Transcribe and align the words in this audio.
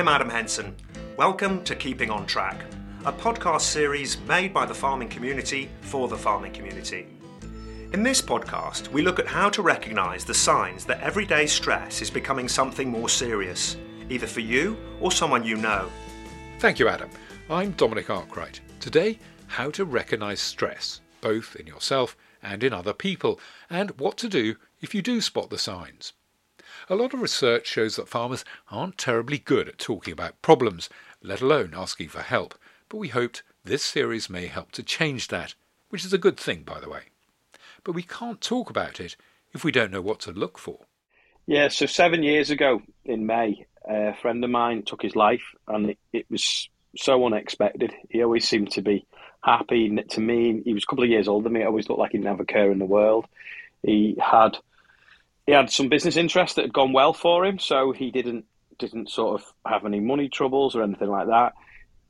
I'm 0.00 0.08
Adam 0.08 0.30
Henson. 0.30 0.74
Welcome 1.18 1.62
to 1.64 1.76
Keeping 1.76 2.10
on 2.10 2.24
Track, 2.24 2.64
a 3.04 3.12
podcast 3.12 3.60
series 3.60 4.18
made 4.20 4.54
by 4.54 4.64
the 4.64 4.72
farming 4.72 5.10
community 5.10 5.68
for 5.82 6.08
the 6.08 6.16
farming 6.16 6.54
community. 6.54 7.06
In 7.92 8.02
this 8.02 8.22
podcast, 8.22 8.88
we 8.88 9.02
look 9.02 9.18
at 9.18 9.26
how 9.26 9.50
to 9.50 9.60
recognise 9.60 10.24
the 10.24 10.32
signs 10.32 10.86
that 10.86 11.02
everyday 11.02 11.46
stress 11.46 12.00
is 12.00 12.08
becoming 12.08 12.48
something 12.48 12.88
more 12.88 13.10
serious, 13.10 13.76
either 14.08 14.26
for 14.26 14.40
you 14.40 14.78
or 15.02 15.12
someone 15.12 15.44
you 15.44 15.56
know. 15.58 15.90
Thank 16.60 16.78
you, 16.78 16.88
Adam. 16.88 17.10
I'm 17.50 17.72
Dominic 17.72 18.08
Arkwright. 18.08 18.62
Today, 18.80 19.18
how 19.48 19.70
to 19.72 19.84
recognise 19.84 20.40
stress, 20.40 21.02
both 21.20 21.56
in 21.56 21.66
yourself 21.66 22.16
and 22.42 22.64
in 22.64 22.72
other 22.72 22.94
people, 22.94 23.38
and 23.68 23.90
what 24.00 24.16
to 24.16 24.30
do 24.30 24.56
if 24.80 24.94
you 24.94 25.02
do 25.02 25.20
spot 25.20 25.50
the 25.50 25.58
signs. 25.58 26.14
A 26.90 26.96
lot 26.96 27.14
of 27.14 27.22
research 27.22 27.68
shows 27.68 27.94
that 27.94 28.08
farmers 28.08 28.44
aren't 28.68 28.98
terribly 28.98 29.38
good 29.38 29.68
at 29.68 29.78
talking 29.78 30.12
about 30.12 30.42
problems, 30.42 30.90
let 31.22 31.40
alone 31.40 31.72
asking 31.72 32.08
for 32.08 32.20
help, 32.20 32.56
but 32.88 32.96
we 32.96 33.06
hoped 33.06 33.44
this 33.64 33.84
series 33.84 34.28
may 34.28 34.48
help 34.48 34.72
to 34.72 34.82
change 34.82 35.28
that, 35.28 35.54
which 35.90 36.04
is 36.04 36.12
a 36.12 36.18
good 36.18 36.36
thing, 36.36 36.64
by 36.64 36.80
the 36.80 36.90
way. 36.90 37.02
But 37.84 37.92
we 37.92 38.02
can't 38.02 38.40
talk 38.40 38.70
about 38.70 38.98
it 38.98 39.14
if 39.52 39.62
we 39.62 39.70
don't 39.70 39.92
know 39.92 40.00
what 40.00 40.18
to 40.20 40.32
look 40.32 40.58
for. 40.58 40.80
Yeah, 41.46 41.68
so 41.68 41.86
seven 41.86 42.24
years 42.24 42.50
ago 42.50 42.82
in 43.04 43.24
May, 43.24 43.66
a 43.88 44.16
friend 44.16 44.42
of 44.42 44.50
mine 44.50 44.82
took 44.82 45.02
his 45.02 45.14
life, 45.14 45.54
and 45.68 45.94
it, 46.12 46.26
was 46.28 46.68
so 46.96 47.24
unexpected. 47.24 47.94
He 48.08 48.20
always 48.20 48.48
seemed 48.48 48.72
to 48.72 48.82
be 48.82 49.06
happy. 49.44 49.96
To 49.96 50.20
me, 50.20 50.60
he 50.64 50.74
was 50.74 50.82
a 50.82 50.86
couple 50.86 51.04
of 51.04 51.10
years 51.10 51.28
older 51.28 51.44
than 51.44 51.52
me. 51.52 51.62
It 51.62 51.66
always 51.66 51.88
looked 51.88 52.00
like 52.00 52.10
he 52.10 52.18
a 52.18 52.44
care 52.46 52.72
in 52.72 52.80
the 52.80 52.84
world. 52.84 53.26
He 53.84 54.16
had 54.20 54.58
he 55.50 55.56
had 55.56 55.68
some 55.68 55.88
business 55.88 56.16
interests 56.16 56.54
that 56.54 56.62
had 56.62 56.72
gone 56.72 56.92
well 56.92 57.12
for 57.12 57.44
him, 57.44 57.58
so 57.58 57.90
he 57.90 58.12
didn't 58.12 58.44
didn't 58.78 59.10
sort 59.10 59.40
of 59.40 59.46
have 59.66 59.84
any 59.84 59.98
money 59.98 60.28
troubles 60.28 60.76
or 60.76 60.82
anything 60.84 61.08
like 61.08 61.26
that. 61.26 61.54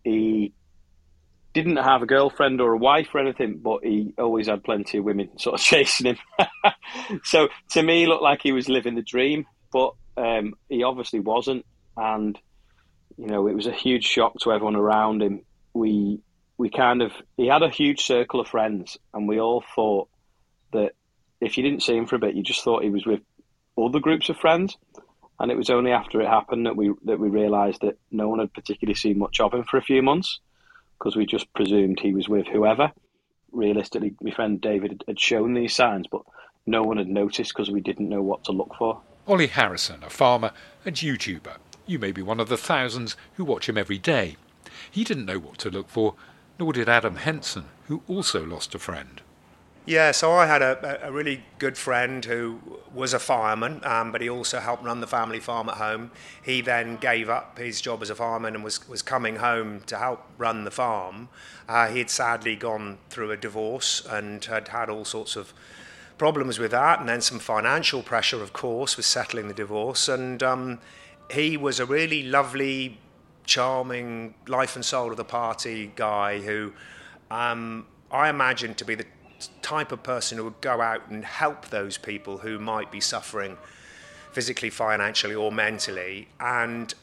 He 0.05 0.53
didn't 1.55 1.79
have 1.79 2.03
a 2.03 2.07
girlfriend 2.07 2.61
or 2.61 2.75
a 2.75 2.77
wife 2.77 3.09
or 3.15 3.21
anything, 3.21 3.59
but 3.63 3.83
he 3.83 4.13
always 4.19 4.47
had 4.47 4.63
plenty 4.63 4.99
of 4.99 5.05
women 5.05 5.39
sort 5.39 5.55
of 5.55 5.61
chasing 5.65 6.15
him. 6.15 6.19
so 7.25 7.49
to 7.71 7.83
me, 7.83 8.07
looked 8.07 8.23
like 8.23 8.43
he 8.43 8.53
was 8.53 8.69
living 8.69 8.95
the 8.95 9.01
dream, 9.01 9.47
but 9.73 9.95
um, 10.19 10.53
he 10.69 10.83
obviously 10.83 11.21
wasn't. 11.21 11.65
And 11.97 12.39
you 13.17 13.27
know, 13.27 13.49
it 13.49 13.55
was 13.55 13.67
a 13.67 13.73
huge 13.73 14.05
shock 14.05 14.35
to 14.41 14.53
everyone 14.53 14.77
around 14.77 15.23
him. 15.23 15.47
We 15.73 16.21
we 16.59 16.69
kind 16.69 17.01
of 17.01 17.13
he 17.39 17.47
had 17.47 17.63
a 17.63 17.71
huge 17.71 18.03
circle 18.03 18.41
of 18.41 18.49
friends, 18.49 18.99
and 19.15 19.27
we 19.27 19.41
all 19.41 19.65
thought 19.75 20.11
that 20.75 20.93
if 21.41 21.57
you 21.57 21.63
didn't 21.63 21.83
see 21.83 21.97
him 21.97 22.07
for 22.07 22.17
a 22.17 22.21
bit, 22.21 22.35
you 22.35 22.43
just 22.43 22.63
thought 22.63 22.85
he 22.85 22.91
was 22.91 23.07
with 23.07 23.21
other 23.87 24.01
groups 24.01 24.29
of 24.29 24.37
friends. 24.37 24.77
And 25.39 25.51
it 25.51 25.57
was 25.57 25.71
only 25.71 25.91
after 25.91 26.21
it 26.21 26.29
happened 26.29 26.67
that 26.67 26.77
we 26.77 26.93
that 27.05 27.19
we 27.19 27.29
realised 27.29 27.81
that 27.81 27.99
no 28.11 28.29
one 28.29 28.41
had 28.41 28.53
particularly 28.53 28.95
seen 28.95 29.19
much 29.19 29.41
of 29.41 29.55
him 29.55 29.65
for 29.65 29.79
a 29.79 29.83
few 29.83 30.03
months, 30.03 30.41
because 30.99 31.17
we 31.17 31.25
just 31.25 31.53
presumed 31.55 31.99
he 31.99 32.13
was 32.13 32.29
with 32.29 32.47
whoever. 32.47 32.93
Realistically, 33.53 34.15
my 34.21 34.33
friend 34.33 34.61
David 34.61 35.03
had 35.09 35.19
shown 35.19 35.55
these 35.55 35.75
signs, 35.75 36.07
but 36.11 36.23
no 36.67 36.83
one 36.83 36.99
had 36.99 37.09
noticed 37.09 37.55
because 37.55 37.71
we 37.71 37.81
didn't 37.81 38.09
know 38.09 38.23
what 38.23 38.45
to 38.45 38.53
look 38.53 38.75
for. 38.77 39.01
Olly 39.27 39.47
Harrison, 39.47 40.05
a 40.05 40.11
farmer 40.11 40.53
and 40.85 40.95
YouTuber. 40.95 41.57
You 41.87 41.99
may 41.99 42.13
be 42.13 42.23
one 42.23 42.39
of 42.39 42.49
the 42.49 42.57
thousands 42.57 43.17
who 43.35 43.45
watch 43.45 43.69
him 43.69 43.79
every 43.79 43.99
day. 43.99 44.37
He 44.91 45.05
didn't 45.05 45.27
know 45.27 45.39
what 45.39 45.59
to 45.59 45.71
look 45.71 45.89
for 45.89 46.15
nor 46.61 46.75
did 46.75 46.91
Adam 46.91 47.17
Henson, 47.17 47.65
who 47.87 48.03
also 48.07 48.45
lost 48.45 48.75
a 48.75 48.79
friend. 48.79 49.23
Yeah, 49.87 50.13
so 50.13 50.33
I 50.33 50.47
had 50.47 50.61
a, 50.61 51.09
a 51.09 51.11
really 51.11 51.43
good 51.59 51.77
friend 51.77 52.25
who 52.25 52.61
was 52.95 53.15
a 53.15 53.19
fireman, 53.19 53.81
um, 53.83 54.13
but 54.13 54.21
he 54.21 54.29
also 54.29 54.61
helped 54.61 54.85
run 54.85 55.01
the 55.01 55.07
family 55.07 55.41
farm 55.41 55.69
at 55.71 55.77
home. 55.77 56.11
He 56.43 56.61
then 56.61 56.97
gave 56.97 57.31
up 57.31 57.59
his 57.59 57.81
job 57.81 58.03
as 58.03 58.11
a 58.11 58.15
fireman 58.15 58.55
and 58.55 58.63
was, 58.63 58.87
was 58.89 59.01
coming 59.01 59.37
home 59.37 59.81
to 59.87 59.97
help 59.97 60.25
run 60.37 60.65
the 60.65 60.71
farm. 60.71 61.29
Uh, 61.67 61.89
he 61.89 61.99
had 61.99 62.11
sadly 62.11 62.57
gone 62.57 62.99
through 63.09 63.31
a 63.31 63.37
divorce 63.37 64.07
and 64.09 64.45
had 64.45 64.69
had 64.69 64.91
all 64.91 65.05
sorts 65.05 65.35
of 65.35 65.55
problems 66.19 66.59
with 66.59 66.73
that, 66.73 67.01
and 67.01 67.09
then 67.09 67.23
some 67.23 67.39
financial 67.39 68.03
pressure, 68.03 68.43
of 68.43 68.53
course, 68.53 68.99
with 68.99 69.07
settling 69.07 69.49
the 69.49 69.55
divorce. 69.55 70.09
And 70.09 70.43
um, 70.43 70.79
he 71.31 71.57
was 71.57 71.81
a 71.81 71.87
really 71.87 72.23
lovely, 72.23 72.99
charming, 73.45 74.35
life 74.47 74.77
and 74.77 74.85
soul 74.85 75.11
of 75.11 75.17
the 75.17 75.25
party 75.25 75.91
guy 75.97 76.41
who 76.41 76.75
um, 77.31 77.87
I 78.11 78.29
imagine 78.29 78.75
to 78.75 78.85
be 78.85 78.95
the 78.95 79.07
type 79.63 79.93
of 79.93 80.03
person 80.03 80.39
who 80.39 80.45
would 80.45 80.61
go 80.61 80.81
out 80.81 81.09
and 81.09 81.25
help 81.25 81.69
those 81.69 81.99
people 81.99 82.39
who 82.39 82.59
might 82.59 82.91
be 82.91 83.01
suffering 83.01 83.57
physically, 84.33 84.71
financially, 84.71 85.35
or 85.35 85.51
mentally. 85.51 86.29
And 86.39 86.95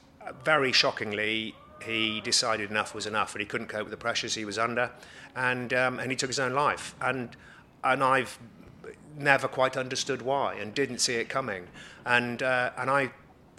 very 0.44 0.72
shockingly, 0.72 1.56
he 1.84 2.22
decided 2.22 2.70
enough 2.70 2.94
was 2.94 3.06
enough 3.06 3.34
and 3.34 3.42
he 3.42 3.46
couldn't 3.46 3.68
cope 3.68 3.84
with 3.84 3.92
the 3.92 3.98
pressures 3.98 4.36
he 4.36 4.46
was 4.46 4.58
under, 4.58 4.92
and 5.36 5.74
um, 5.74 6.00
and 6.00 6.12
he 6.12 6.18
took 6.18 6.30
his 6.30 6.40
own 6.40 6.53
life. 6.53 6.96
And 7.02 7.36
and 7.84 8.03
I've 8.03 8.40
never 9.18 9.48
quite 9.48 9.75
understood 9.78 10.22
why 10.22 10.56
and 10.56 10.74
didn't 10.74 11.00
see 11.00 11.16
it 11.16 11.30
coming. 11.30 11.68
And 12.06 12.42
uh, 12.44 12.72
and 12.78 12.90
I 12.90 13.12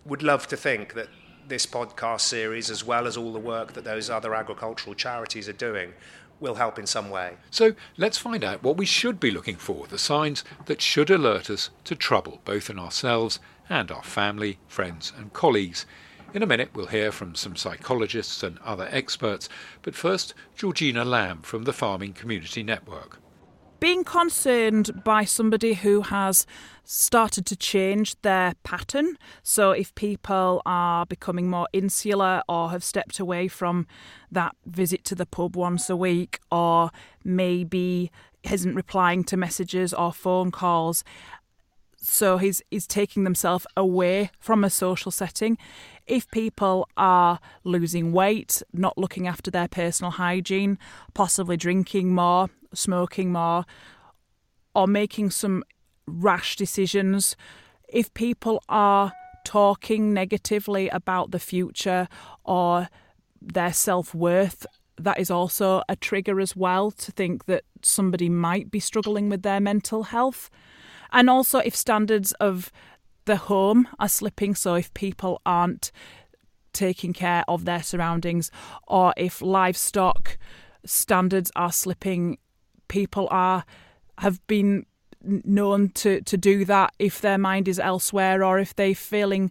would 0.04 0.22
love 0.22 0.46
to 0.48 0.56
think 0.56 0.94
that 0.94 1.08
this 1.48 1.64
podcast 1.66 2.20
series, 2.20 2.70
as 2.70 2.84
well 2.84 3.06
as 3.06 3.16
all 3.16 3.32
the 3.32 3.38
work 3.38 3.72
that 3.72 3.84
those 3.84 4.10
other 4.10 4.34
agricultural 4.34 4.94
charities 4.94 5.48
are 5.48 5.54
doing, 5.54 5.94
will 6.40 6.56
help 6.56 6.78
in 6.78 6.86
some 6.86 7.10
way. 7.10 7.34
So 7.50 7.74
let's 7.96 8.18
find 8.18 8.44
out 8.44 8.62
what 8.62 8.76
we 8.76 8.86
should 8.86 9.20
be 9.20 9.30
looking 9.30 9.56
for, 9.56 9.86
the 9.86 9.98
signs 9.98 10.44
that 10.66 10.80
should 10.80 11.10
alert 11.10 11.50
us 11.50 11.70
to 11.84 11.94
trouble, 11.94 12.40
both 12.44 12.70
in 12.70 12.78
ourselves 12.78 13.38
and 13.68 13.90
our 13.90 14.02
family, 14.02 14.58
friends, 14.66 15.12
and 15.16 15.32
colleagues. 15.32 15.86
In 16.34 16.42
a 16.42 16.46
minute, 16.46 16.70
we'll 16.74 16.86
hear 16.86 17.10
from 17.10 17.34
some 17.34 17.56
psychologists 17.56 18.42
and 18.42 18.58
other 18.64 18.88
experts, 18.90 19.48
but 19.82 19.94
first, 19.94 20.34
Georgina 20.56 21.04
Lamb 21.04 21.42
from 21.42 21.64
the 21.64 21.72
Farming 21.72 22.12
Community 22.12 22.62
Network 22.62 23.18
being 23.80 24.04
concerned 24.04 25.04
by 25.04 25.24
somebody 25.24 25.74
who 25.74 26.02
has 26.02 26.46
started 26.84 27.44
to 27.46 27.56
change 27.56 28.20
their 28.22 28.54
pattern. 28.62 29.16
So, 29.42 29.72
if 29.72 29.94
people 29.94 30.62
are 30.64 31.06
becoming 31.06 31.48
more 31.48 31.68
insular 31.72 32.42
or 32.48 32.70
have 32.70 32.82
stepped 32.82 33.18
away 33.18 33.48
from 33.48 33.86
that 34.30 34.56
visit 34.66 35.04
to 35.04 35.14
the 35.14 35.26
pub 35.26 35.56
once 35.56 35.90
a 35.90 35.96
week, 35.96 36.40
or 36.50 36.90
maybe 37.24 38.10
isn't 38.50 38.74
replying 38.74 39.24
to 39.24 39.36
messages 39.36 39.92
or 39.92 40.12
phone 40.12 40.50
calls, 40.50 41.04
so 42.00 42.38
he's 42.38 42.62
he's 42.70 42.86
taking 42.86 43.24
themselves 43.24 43.66
away 43.76 44.30
from 44.38 44.64
a 44.64 44.70
social 44.70 45.10
setting. 45.10 45.58
If 46.06 46.30
people 46.30 46.88
are 46.96 47.38
losing 47.64 48.12
weight, 48.12 48.62
not 48.72 48.96
looking 48.96 49.26
after 49.26 49.50
their 49.50 49.68
personal 49.68 50.12
hygiene, 50.12 50.78
possibly 51.12 51.56
drinking 51.56 52.14
more, 52.14 52.48
smoking 52.72 53.32
more, 53.32 53.64
or 54.74 54.86
making 54.86 55.30
some 55.30 55.64
rash 56.06 56.56
decisions, 56.56 57.36
if 57.88 58.12
people 58.14 58.62
are 58.68 59.12
talking 59.44 60.12
negatively 60.12 60.88
about 60.88 61.30
the 61.30 61.38
future 61.38 62.08
or 62.44 62.88
their 63.40 63.72
self 63.72 64.14
worth, 64.14 64.66
that 64.98 65.18
is 65.18 65.30
also 65.30 65.82
a 65.88 65.96
trigger 65.96 66.40
as 66.40 66.56
well 66.56 66.90
to 66.90 67.12
think 67.12 67.46
that 67.46 67.64
somebody 67.82 68.28
might 68.28 68.70
be 68.70 68.80
struggling 68.80 69.28
with 69.28 69.42
their 69.42 69.60
mental 69.60 70.04
health. 70.04 70.50
And 71.12 71.30
also, 71.30 71.58
if 71.60 71.74
standards 71.74 72.32
of 72.32 72.70
the 73.24 73.36
home 73.36 73.88
are 73.98 74.08
slipping, 74.08 74.54
so 74.54 74.74
if 74.74 74.92
people 74.94 75.40
aren't 75.46 75.92
taking 76.72 77.12
care 77.12 77.44
of 77.48 77.64
their 77.64 77.82
surroundings, 77.82 78.50
or 78.86 79.14
if 79.16 79.40
livestock 79.40 80.36
standards 80.84 81.50
are 81.56 81.72
slipping, 81.72 82.38
people 82.88 83.28
are 83.30 83.64
have 84.18 84.44
been 84.46 84.84
known 85.22 85.90
to, 85.90 86.20
to 86.22 86.36
do 86.36 86.64
that 86.64 86.92
if 86.98 87.20
their 87.20 87.38
mind 87.38 87.68
is 87.68 87.78
elsewhere 87.78 88.44
or 88.44 88.58
if 88.58 88.74
they're 88.74 88.94
feeling 88.94 89.50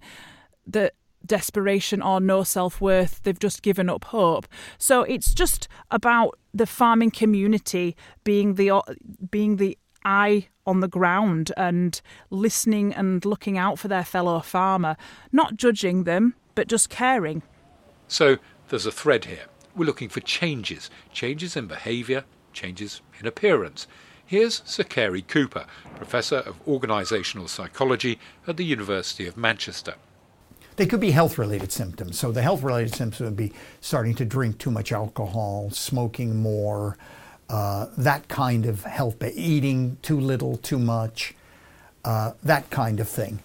that 0.65 0.94
desperation 1.25 2.01
or 2.01 2.19
no 2.19 2.44
self 2.44 2.79
worth, 2.81 3.21
they've 3.23 3.39
just 3.39 3.61
given 3.61 3.89
up 3.89 4.06
hope. 4.06 4.47
So 4.77 5.03
it's 5.03 5.33
just 5.33 5.67
about 5.91 6.38
the 6.53 6.65
farming 6.65 7.11
community 7.11 7.95
being 8.23 8.56
the 8.56 8.81
being 9.29 9.57
the 9.57 9.77
eye 10.06 10.47
on 10.65 10.79
the 10.79 10.88
ground 10.88 11.51
and 11.57 12.01
listening 12.29 12.94
and 12.94 13.23
looking 13.25 13.57
out 13.57 13.77
for 13.79 13.88
their 13.88 14.03
fellow 14.03 14.39
farmer, 14.39 14.95
not 15.31 15.57
judging 15.57 16.03
them, 16.03 16.33
but 16.56 16.67
just 16.67 16.89
caring. 16.89 17.44
So 18.07 18.38
there's 18.69 18.85
a 18.85 18.91
thread 18.91 19.25
here. 19.25 19.45
We're 19.75 19.85
looking 19.85 20.09
for 20.09 20.21
changes, 20.21 20.89
changes 21.11 21.56
in 21.56 21.67
behaviour, 21.67 22.23
changes 22.57 23.01
in 23.19 23.27
appearance. 23.27 23.86
Here's 24.25 24.63
Sir 24.65 24.83
Cary 24.83 25.21
Cooper, 25.21 25.65
Professor 25.95 26.38
of 26.38 26.65
Organisational 26.65 27.48
Psychology 27.48 28.19
at 28.48 28.57
the 28.57 28.65
University 28.65 29.27
of 29.27 29.38
Manchester. 29.38 29.94
They 30.75 30.86
could 30.86 31.00
be 31.00 31.12
health 31.12 31.38
related 31.38 31.71
symptoms. 31.71 32.19
So, 32.19 32.31
the 32.31 32.42
health 32.42 32.63
related 32.63 32.94
symptoms 32.94 33.21
would 33.21 33.38
be 33.38 33.54
starting 33.80 34.15
to 34.15 34.25
drink 34.25 34.57
too 34.57 34.71
much 34.71 34.92
alcohol, 34.92 35.69
smoking 35.71 36.42
more, 36.42 36.98
uh, 37.50 37.88
that 37.98 38.27
kind 38.27 38.65
of 38.65 38.83
health, 38.83 39.24
eating 39.24 39.98
too 40.01 40.19
little, 40.19 40.57
too 40.57 40.80
much, 40.80 41.36
uh, 42.04 42.33
that 42.44 42.69
kind 42.69 43.00
of 43.00 43.07
thing. 43.07 43.39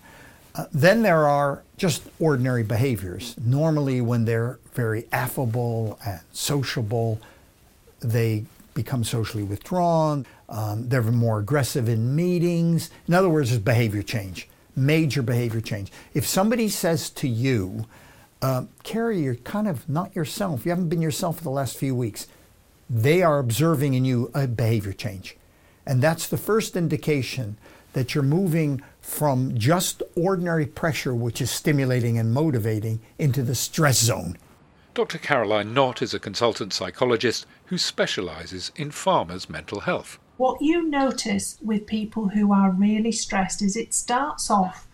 Uh, 0.54 0.66
then 0.72 1.02
there 1.02 1.26
are 1.28 1.62
just 1.76 2.02
ordinary 2.18 2.62
behaviors. 2.62 3.34
Normally, 3.38 4.00
when 4.00 4.24
they're 4.24 4.58
very 4.74 5.06
affable 5.12 5.98
and 6.04 6.20
sociable, 6.32 7.20
they 8.00 8.44
become 8.74 9.04
socially 9.04 9.42
withdrawn. 9.42 10.26
Um, 10.48 10.88
they're 10.88 11.02
more 11.02 11.38
aggressive 11.38 11.88
in 11.88 12.14
meetings. 12.14 12.90
In 13.06 13.14
other 13.14 13.28
words, 13.28 13.52
it's 13.52 13.62
behavior 13.62 14.02
change, 14.02 14.48
major 14.76 15.22
behavior 15.22 15.60
change. 15.60 15.92
If 16.14 16.26
somebody 16.26 16.68
says 16.68 17.10
to 17.10 17.28
you, 17.28 17.86
uh, 18.40 18.64
Cary, 18.82 19.20
you're 19.20 19.36
kind 19.36 19.68
of 19.68 19.88
not 19.88 20.14
yourself, 20.16 20.64
you 20.64 20.70
haven't 20.70 20.88
been 20.88 21.02
yourself 21.02 21.38
for 21.38 21.44
the 21.44 21.50
last 21.50 21.76
few 21.76 21.94
weeks, 21.94 22.26
they 22.90 23.22
are 23.22 23.38
observing 23.38 23.94
in 23.94 24.04
you 24.04 24.30
a 24.34 24.46
behavior 24.46 24.92
change. 24.92 25.36
And 25.86 26.02
that's 26.02 26.28
the 26.28 26.36
first 26.36 26.76
indication 26.76 27.56
that 27.92 28.14
you're 28.14 28.24
moving 28.24 28.82
from 29.00 29.56
just 29.58 30.02
ordinary 30.16 30.66
pressure, 30.66 31.14
which 31.14 31.40
is 31.40 31.50
stimulating 31.50 32.18
and 32.18 32.32
motivating, 32.32 33.00
into 33.18 33.42
the 33.42 33.54
stress 33.54 33.98
zone. 33.98 34.36
Dr. 34.94 35.16
Caroline 35.16 35.72
Knott 35.72 36.02
is 36.02 36.12
a 36.12 36.18
consultant 36.18 36.74
psychologist 36.74 37.46
who 37.66 37.78
specialises 37.78 38.70
in 38.76 38.90
farmers' 38.90 39.48
mental 39.48 39.80
health. 39.80 40.18
What 40.36 40.60
you 40.60 40.86
notice 40.86 41.56
with 41.62 41.86
people 41.86 42.28
who 42.28 42.52
are 42.52 42.70
really 42.70 43.12
stressed 43.12 43.62
is 43.62 43.74
it 43.74 43.94
starts 43.94 44.50
off 44.50 44.86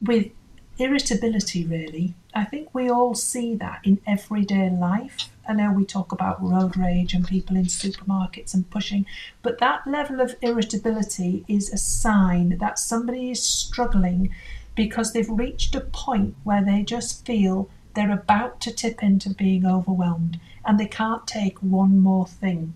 with 0.00 0.32
irritability, 0.76 1.64
really. 1.64 2.14
I 2.34 2.44
think 2.44 2.74
we 2.74 2.90
all 2.90 3.14
see 3.14 3.54
that 3.54 3.78
in 3.84 4.00
everyday 4.08 4.70
life. 4.70 5.28
I 5.48 5.52
know 5.52 5.70
we 5.70 5.84
talk 5.84 6.10
about 6.10 6.42
road 6.42 6.76
rage 6.76 7.14
and 7.14 7.28
people 7.28 7.54
in 7.54 7.66
supermarkets 7.66 8.54
and 8.54 8.68
pushing, 8.68 9.06
but 9.40 9.58
that 9.58 9.86
level 9.86 10.20
of 10.20 10.34
irritability 10.42 11.44
is 11.46 11.72
a 11.72 11.78
sign 11.78 12.58
that 12.58 12.80
somebody 12.80 13.30
is 13.30 13.40
struggling 13.40 14.34
because 14.74 15.12
they've 15.12 15.30
reached 15.30 15.76
a 15.76 15.80
point 15.80 16.34
where 16.42 16.64
they 16.64 16.82
just 16.82 17.24
feel 17.24 17.70
they're 17.94 18.12
about 18.12 18.60
to 18.62 18.72
tip 18.72 19.02
into 19.02 19.30
being 19.30 19.66
overwhelmed 19.66 20.40
and 20.64 20.78
they 20.78 20.86
can't 20.86 21.26
take 21.26 21.58
one 21.58 21.98
more 21.98 22.26
thing. 22.26 22.74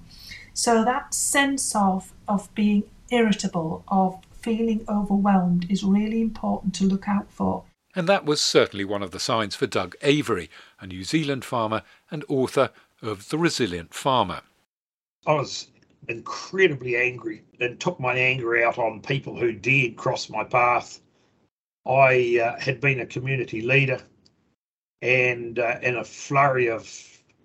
So 0.55 0.85
that 0.85 1.15
sense 1.15 1.75
of, 1.75 2.13
of 2.29 2.55
being 2.55 2.85
irritable, 3.11 3.85
of 3.89 4.19
feeling 4.33 4.85
overwhelmed, 4.89 5.71
is 5.71 5.85
really 5.85 6.21
important 6.21 6.75
to 6.75 6.85
look 6.85 7.09
out 7.09 7.31
for. 7.31 7.65
And 7.95 8.09
that 8.09 8.25
was 8.25 8.41
certainly 8.41 8.85
one 8.85 9.03
of 9.03 9.11
the 9.11 9.21
signs 9.21 9.55
for 9.55 9.67
Doug 9.67 9.95
Avery, 10.03 10.49
a 10.81 10.87
New 10.87 11.05
Zealand 11.05 11.45
farmer 11.45 11.83
and 12.11 12.25
author 12.29 12.71
of 13.03 13.29
The 13.29 13.39
Resilient 13.39 13.93
Farmer. 13.93 14.41
I 15.27 15.35
was 15.35 15.69
incredibly 16.09 16.97
angry 16.97 17.43
and 17.61 17.79
took 17.79 18.01
my 18.01 18.15
anger 18.15 18.65
out 18.65 18.79
on 18.79 19.01
people 19.01 19.39
who 19.39 19.53
dared 19.53 19.97
cross 19.97 20.29
my 20.31 20.45
path. 20.45 21.01
I 21.87 22.41
uh, 22.43 22.61
had 22.61 22.81
been 22.81 23.01
a 23.01 23.07
community 23.07 23.61
leader, 23.61 24.01
and 25.03 25.59
uh, 25.59 25.79
in 25.83 25.97
a 25.97 26.05
flurry 26.05 26.69
of 26.69 26.89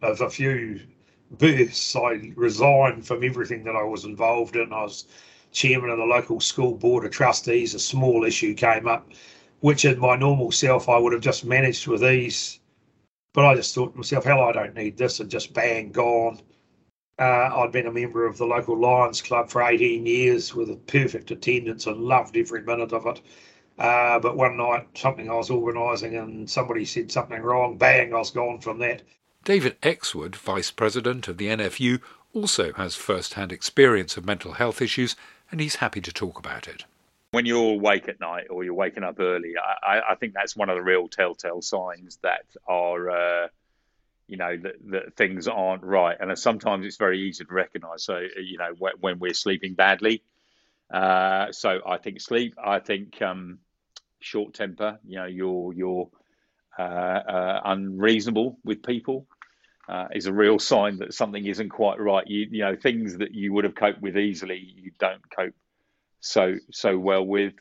of 0.02 0.22
a 0.22 0.30
few 0.30 0.80
bursts, 1.32 1.96
I 1.96 2.32
resigned 2.36 3.06
from 3.06 3.24
everything 3.24 3.64
that 3.66 3.76
I 3.76 3.84
was 3.84 4.06
involved 4.06 4.56
in. 4.56 4.72
I 4.72 4.84
was 4.84 5.06
chairman 5.52 5.90
of 5.90 5.98
the 5.98 6.06
local 6.06 6.40
school 6.40 6.76
board 6.76 7.04
of 7.04 7.12
trustees. 7.12 7.74
A 7.74 7.80
small 7.80 8.24
issue 8.24 8.54
came 8.54 8.88
up 8.88 9.12
which 9.60 9.86
in 9.86 10.00
my 10.00 10.16
normal 10.16 10.52
self 10.52 10.88
I 10.90 10.98
would 10.98 11.14
have 11.14 11.22
just 11.22 11.46
managed 11.46 11.88
with 11.88 12.04
ease. 12.04 12.60
But 13.34 13.46
I 13.46 13.56
just 13.56 13.74
thought 13.74 13.92
to 13.92 13.98
myself, 13.98 14.24
hell, 14.24 14.42
I 14.42 14.52
don't 14.52 14.76
need 14.76 14.98
this, 14.98 15.20
and 15.20 15.30
just 15.30 15.54
bang, 15.54 15.92
gone. 15.92 16.42
Uh, 17.20 17.50
I'd 17.56 17.72
been 17.72 17.88
a 17.88 17.92
member 17.92 18.26
of 18.26 18.38
the 18.38 18.46
local 18.46 18.80
Lions 18.80 19.22
Club 19.22 19.50
for 19.50 19.64
18 19.64 20.06
years 20.06 20.54
with 20.54 20.70
a 20.70 20.76
perfect 20.76 21.32
attendance 21.32 21.88
and 21.88 21.98
loved 21.98 22.38
every 22.38 22.62
minute 22.62 22.94
of 22.94 23.06
it. 23.08 23.22
Uh, 23.78 24.20
but 24.20 24.36
one 24.36 24.58
night, 24.58 24.88
something 24.96 25.30
I 25.30 25.36
was 25.36 25.50
organising 25.50 26.16
and 26.16 26.50
somebody 26.50 26.86
said 26.86 27.12
something 27.12 27.42
wrong, 27.42 27.78
bang, 27.78 28.14
I 28.14 28.18
was 28.18 28.32
gone 28.32 28.60
from 28.60 28.80
that. 28.80 29.04
David 29.44 29.78
Exwood, 29.84 30.36
Vice 30.36 30.72
President 30.72 31.28
of 31.28 31.38
the 31.38 31.48
NFU, 31.48 32.02
also 32.34 32.74
has 32.74 32.96
first 32.96 33.36
hand 33.36 33.52
experience 33.52 34.18
of 34.18 34.26
mental 34.26 34.54
health 34.54 34.82
issues 34.82 35.16
and 35.52 35.62
he's 35.62 35.76
happy 35.76 36.02
to 36.02 36.12
talk 36.12 36.40
about 36.40 36.68
it 36.68 36.86
when 37.32 37.46
you're 37.46 37.74
awake 37.74 38.08
at 38.08 38.20
night 38.20 38.48
or 38.50 38.64
you're 38.64 38.74
waking 38.74 39.04
up 39.04 39.20
early, 39.20 39.54
I, 39.58 40.02
I 40.12 40.16
think 40.16 40.34
that's 40.34 40.56
one 40.56 40.70
of 40.70 40.76
the 40.76 40.82
real 40.82 41.08
telltale 41.08 41.62
signs 41.62 42.18
that 42.24 42.46
are, 42.68 43.10
uh, 43.10 43.48
you 44.28 44.38
know, 44.38 44.58
that, 44.58 44.76
that 44.92 45.16
things 45.16 45.48
aren't 45.48 45.84
right. 45.84 46.16
And 46.20 46.38
sometimes 46.40 46.86
it's 46.86 46.98
very 46.98 47.28
easy 47.28 47.44
to 47.44 47.54
recognize. 47.54 48.04
So, 48.04 48.22
you 48.42 48.58
know, 48.58 48.74
when, 48.78 48.94
when 49.00 49.20
we're 49.20 49.34
sleeping 49.34 49.74
badly. 49.74 50.24
Uh, 50.92 51.52
so 51.52 51.82
I 51.86 51.98
think 51.98 52.22
sleep, 52.22 52.56
I 52.64 52.80
think 52.80 53.22
um, 53.22 53.60
short 54.20 54.54
temper, 54.54 55.00
you 55.06 55.18
know, 55.18 55.26
you're, 55.26 55.74
you're 55.74 56.10
uh, 56.78 56.82
uh 56.82 57.62
unreasonable 57.66 58.60
with 58.64 58.84
people. 58.84 59.28
Uh, 59.90 60.08
is 60.14 60.26
a 60.26 60.34
real 60.34 60.60
sign 60.60 60.98
that 60.98 61.14
something 61.14 61.46
isn't 61.46 61.70
quite 61.70 61.98
right. 61.98 62.28
You, 62.28 62.48
you 62.52 62.60
know, 62.60 62.76
things 62.76 63.20
that 63.20 63.34
you 63.34 63.54
would 63.54 63.64
have 63.64 63.74
coped 63.74 64.02
with 64.02 64.18
easily, 64.18 64.58
you 64.58 64.92
don't 65.00 65.22
cope 65.34 65.54
so 66.20 66.56
so 66.72 66.98
well 66.98 67.26
with. 67.26 67.54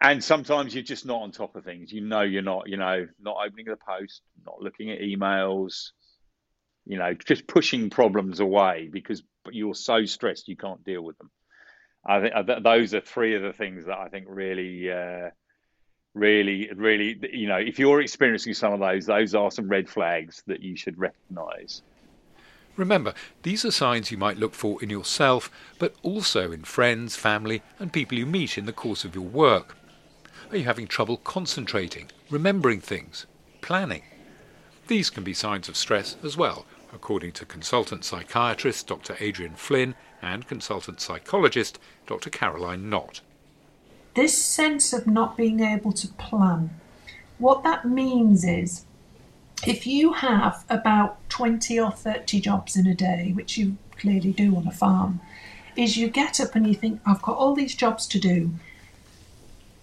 And 0.00 0.24
sometimes 0.24 0.74
you're 0.74 0.84
just 0.84 1.04
not 1.04 1.20
on 1.20 1.30
top 1.30 1.56
of 1.56 1.64
things. 1.64 1.92
You 1.92 2.00
know 2.00 2.22
you're 2.22 2.42
not, 2.42 2.68
you 2.68 2.78
know, 2.78 3.06
not 3.20 3.36
opening 3.44 3.66
the 3.66 3.76
post, 3.76 4.22
not 4.46 4.62
looking 4.62 4.90
at 4.90 5.00
emails, 5.00 5.90
you 6.86 6.96
know, 6.96 7.12
just 7.12 7.46
pushing 7.46 7.90
problems 7.90 8.40
away 8.40 8.88
because 8.90 9.22
you're 9.50 9.74
so 9.74 10.06
stressed 10.06 10.48
you 10.48 10.56
can't 10.56 10.82
deal 10.84 11.02
with 11.02 11.18
them. 11.18 11.30
I 12.04 12.20
think 12.20 12.34
uh, 12.34 12.60
those 12.60 12.94
are 12.94 13.00
three 13.00 13.34
of 13.34 13.42
the 13.42 13.52
things 13.52 13.86
that 13.86 13.98
I 13.98 14.08
think 14.08 14.26
really, 14.28 14.90
uh, 14.90 15.30
really, 16.14 16.70
really, 16.74 17.18
you 17.32 17.46
know, 17.46 17.58
if 17.58 17.78
you're 17.78 18.00
experiencing 18.00 18.54
some 18.54 18.72
of 18.72 18.80
those, 18.80 19.06
those 19.06 19.34
are 19.34 19.50
some 19.50 19.68
red 19.68 19.88
flags 19.88 20.42
that 20.46 20.62
you 20.62 20.76
should 20.76 20.98
recognise. 20.98 21.82
Remember, 22.76 23.12
these 23.42 23.64
are 23.64 23.70
signs 23.70 24.10
you 24.10 24.16
might 24.16 24.38
look 24.38 24.54
for 24.54 24.82
in 24.82 24.88
yourself, 24.88 25.50
but 25.78 25.94
also 26.02 26.52
in 26.52 26.62
friends, 26.62 27.16
family, 27.16 27.62
and 27.78 27.92
people 27.92 28.16
you 28.16 28.24
meet 28.24 28.56
in 28.56 28.64
the 28.64 28.72
course 28.72 29.04
of 29.04 29.14
your 29.14 29.24
work. 29.24 29.76
Are 30.50 30.56
you 30.56 30.64
having 30.64 30.86
trouble 30.86 31.18
concentrating, 31.18 32.08
remembering 32.30 32.80
things, 32.80 33.26
planning? 33.60 34.02
These 34.86 35.10
can 35.10 35.22
be 35.22 35.34
signs 35.34 35.68
of 35.68 35.76
stress 35.76 36.16
as 36.24 36.36
well, 36.36 36.64
according 36.92 37.32
to 37.32 37.44
consultant 37.44 38.04
psychiatrist 38.04 38.86
Dr. 38.86 39.16
Adrian 39.20 39.54
Flynn 39.54 39.94
and 40.22 40.46
consultant 40.46 41.00
psychologist 41.00 41.78
Dr. 42.06 42.30
Caroline 42.30 42.88
Knott. 42.88 43.20
This 44.14 44.36
sense 44.36 44.92
of 44.92 45.06
not 45.06 45.36
being 45.36 45.60
able 45.60 45.92
to 45.92 46.08
plan, 46.08 46.70
what 47.38 47.62
that 47.62 47.84
means 47.84 48.44
is 48.44 48.84
if 49.66 49.86
you 49.86 50.14
have 50.14 50.64
about 50.68 51.18
20 51.28 51.78
or 51.78 51.90
30 51.90 52.40
jobs 52.40 52.76
in 52.76 52.86
a 52.86 52.94
day, 52.94 53.32
which 53.34 53.56
you 53.58 53.76
clearly 53.98 54.32
do 54.32 54.56
on 54.56 54.66
a 54.66 54.72
farm, 54.72 55.20
is 55.76 55.96
you 55.96 56.08
get 56.08 56.40
up 56.40 56.54
and 56.54 56.66
you 56.66 56.74
think, 56.74 57.00
I've 57.06 57.22
got 57.22 57.36
all 57.36 57.54
these 57.54 57.74
jobs 57.74 58.06
to 58.08 58.18
do. 58.18 58.52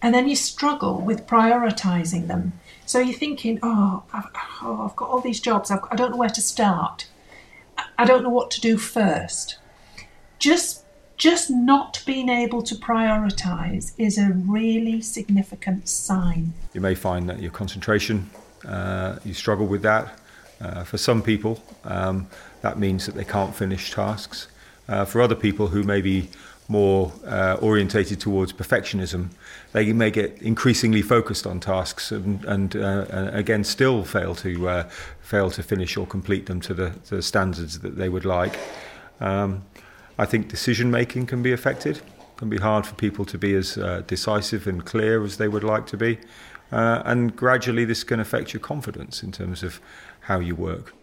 And 0.01 0.13
then 0.13 0.27
you 0.27 0.36
struggle 0.36 1.00
with 1.00 1.25
prioritizing 1.25 2.27
them. 2.27 2.53
So 2.86 3.00
you're 3.00 3.17
thinking, 3.17 3.60
oh, 3.63 4.03
I've, 4.13 4.27
oh, 4.62 4.88
I've 4.88 4.96
got 4.96 5.10
all 5.10 5.22
these 5.22 5.39
jobs, 5.39 5.72
I've, 5.72 5.84
I 5.89 5.96
don't 5.96 6.12
know 6.12 6.17
where 6.17 6.29
to 6.29 6.41
start. 6.41 7.08
I 7.98 8.06
don't 8.06 8.24
know 8.24 8.29
what 8.29 8.51
to 8.51 8.62
do 8.62 8.77
first. 8.77 9.58
Just 10.39 10.84
just 11.17 11.50
not 11.50 12.03
being 12.06 12.29
able 12.29 12.62
to 12.62 12.75
prioritize 12.75 13.91
is 13.98 14.20
a 14.20 14.29
really 14.34 15.01
significant 15.01 15.89
sign. 15.89 16.53
You 16.74 16.82
may 16.82 16.94
find 16.94 17.27
that 17.27 17.41
your 17.41 17.50
concentration 17.50 18.29
uh, 18.67 19.17
you 19.25 19.34
struggle 19.34 19.65
with 19.65 19.82
that. 19.82 20.20
Uh, 20.60 20.84
for 20.84 20.98
some 20.98 21.22
people, 21.22 21.63
um, 21.84 22.27
that 22.62 22.79
means 22.79 23.06
that 23.06 23.13
they 23.15 23.24
can't 23.24 23.56
finish 23.56 23.91
tasks. 23.91 24.48
Uh, 24.88 25.06
for 25.06 25.22
other 25.22 25.36
people 25.36 25.67
who 25.67 25.84
may 25.84 26.01
be 26.01 26.29
more 26.67 27.12
uh, 27.25 27.58
orientated 27.62 28.20
towards 28.20 28.51
perfectionism, 28.53 29.29
they 29.72 29.94
may 29.94 30.10
get 30.10 30.41
increasingly 30.41 31.01
focused 31.01 31.46
on 31.46 31.60
tasks 31.60 32.12
and, 32.12 32.44
and 32.46 32.75
uh, 32.75 33.06
again 33.34 33.63
still 33.63 34.03
fail 34.03 34.34
to 34.36 34.67
uh, 34.67 34.84
fail 35.22 35.50
to 35.51 35.63
finish 35.63 35.96
or 35.96 36.06
complete 36.08 36.48
them 36.48 36.60
to 36.60 36.74
the, 36.74 36.94
the 37.10 37.22
standards 37.22 37.79
that 37.79 37.96
they 37.96 38.10
would 38.10 38.25
like. 38.25 38.58
Um, 39.20 39.63
I 40.17 40.25
think 40.25 40.47
decision 40.47 40.89
making 40.89 41.27
can 41.27 41.43
be 41.43 41.51
affected. 41.51 41.97
It 41.97 42.38
can 42.38 42.50
be 42.50 42.57
hard 42.57 42.86
for 42.86 42.95
people 42.95 43.25
to 43.25 43.38
be 43.38 43.53
as 43.55 43.77
uh, 43.77 44.03
decisive 44.07 44.67
and 44.67 44.86
clear 44.86 45.24
as 45.24 45.38
they 45.38 45.47
would 45.47 45.63
like 45.63 45.86
to 45.88 45.97
be. 45.97 46.19
Uh, 46.71 47.01
and 47.05 47.36
gradually, 47.36 47.86
this 47.86 48.03
can 48.03 48.19
affect 48.19 48.53
your 48.53 48.59
confidence 48.59 49.24
in 49.24 49.31
terms 49.31 49.63
of 49.63 49.79
how 50.21 50.39
you 50.39 50.55
work. 50.55 50.93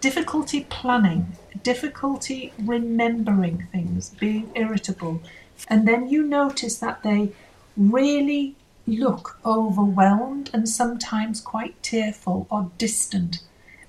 Difficulty 0.00 0.66
planning, 0.70 1.36
difficulty 1.62 2.52
remembering 2.58 3.68
things, 3.70 4.10
being 4.10 4.50
irritable. 4.54 5.20
And 5.68 5.86
then 5.86 6.08
you 6.08 6.22
notice 6.22 6.78
that 6.78 7.02
they 7.02 7.32
really 7.76 8.56
look 8.86 9.38
overwhelmed 9.44 10.50
and 10.52 10.68
sometimes 10.68 11.40
quite 11.40 11.80
tearful 11.82 12.46
or 12.50 12.70
distant. 12.78 13.40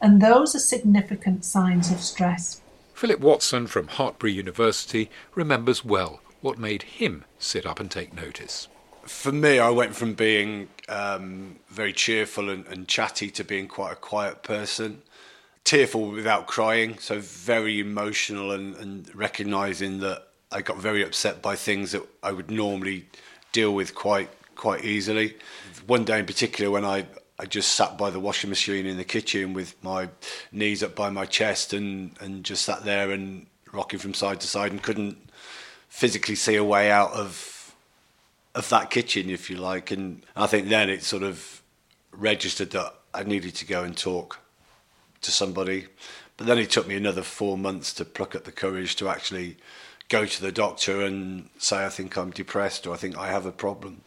And 0.02 0.22
those 0.22 0.56
are 0.56 0.60
significant 0.60 1.46
signs 1.46 1.92
of 1.92 2.02
stress. 2.02 2.62
Philip 3.04 3.20
Watson 3.20 3.68
from 3.68 3.90
Hartpury 3.90 4.34
University 4.34 5.10
remembers 5.36 5.84
well 5.84 6.22
what 6.40 6.58
made 6.58 6.84
him 6.84 7.26
sit 7.38 7.66
up 7.66 7.82
and 7.82 7.92
take 7.92 8.14
notice. 8.14 8.70
for 9.06 9.34
me, 9.34 9.60
I 9.60 9.72
went 9.72 9.94
from 9.94 10.14
being 10.14 10.70
um, 10.88 11.60
very 11.68 11.92
cheerful 11.92 12.50
and, 12.50 12.66
and, 12.68 12.88
chatty 12.88 13.30
to 13.32 13.44
being 13.44 13.68
quite 13.68 13.92
a 13.92 13.98
quiet 13.98 14.42
person. 14.42 15.02
Tearful 15.66 16.12
without 16.12 16.48
crying, 16.48 16.98
so 16.98 17.20
very 17.20 17.82
emotional 17.82 18.54
and, 18.54 18.74
and 18.78 19.14
recognizing 19.14 20.00
that 20.00 20.30
I 20.50 20.62
got 20.62 20.78
very 20.78 21.04
upset 21.04 21.42
by 21.42 21.58
things 21.58 21.92
that 21.92 22.04
I 22.24 22.32
would 22.32 22.50
normally 22.50 23.08
deal 23.52 23.76
with 23.76 23.94
quite 23.94 24.30
quite 24.56 24.86
easily. 24.86 25.36
One 25.88 26.06
day 26.06 26.20
in 26.20 26.26
particular, 26.26 26.72
when 26.72 26.86
I 26.86 27.06
I 27.40 27.46
just 27.46 27.74
sat 27.74 27.98
by 27.98 28.10
the 28.10 28.20
washing 28.20 28.50
machine 28.50 28.86
in 28.86 28.98
the 28.98 29.04
kitchen 29.04 29.54
with 29.54 29.82
my 29.84 30.10
knees 30.52 30.84
up 30.84 30.96
by 30.96 31.10
my 31.10 31.26
chest 31.26 31.74
and, 31.74 32.16
and 32.20 32.44
just 32.44 32.64
sat 32.64 32.84
there 32.84 33.12
and 33.12 33.48
rocking 33.72 34.00
from 34.00 34.14
side 34.14 34.40
to 34.42 34.48
side 34.48 34.72
and 34.72 34.82
couldn't 34.82 35.18
physically 35.90 36.36
see 36.36 36.56
a 36.56 36.64
way 36.64 36.92
out 36.92 37.12
of 37.14 37.54
of 38.56 38.70
that 38.70 38.92
kitchen, 38.92 39.30
if 39.30 39.50
you 39.50 39.58
like. 39.58 39.92
And 39.92 40.24
I 40.36 40.48
think 40.48 40.70
then 40.70 40.90
it 40.90 41.04
sort 41.04 41.24
of 41.24 41.62
registered 42.12 42.72
that 42.72 42.94
I 43.14 43.24
needed 43.24 43.56
to 43.56 43.66
go 43.66 43.84
and 43.84 43.98
talk 43.98 44.40
to 45.22 45.32
somebody. 45.32 45.88
But 46.38 46.48
then 46.48 46.58
it 46.58 46.70
took 46.70 46.88
me 46.88 46.96
another 46.96 47.24
four 47.24 47.58
months 47.58 47.94
to 47.96 48.06
pluck 48.06 48.36
up 48.36 48.44
the 48.44 48.52
courage 48.52 48.96
to 48.98 49.10
actually 49.10 49.58
go 50.10 50.26
to 50.26 50.42
the 50.42 50.52
doctor 50.52 51.02
and 51.02 51.50
say, 51.58 51.86
I 51.86 51.90
think 51.90 52.18
I'm 52.18 52.32
depressed 52.32 52.86
or 52.86 52.94
I 52.94 52.98
think 52.98 53.18
I 53.18 53.28
have 53.28 53.46
a 53.46 53.52
problem. 53.52 54.02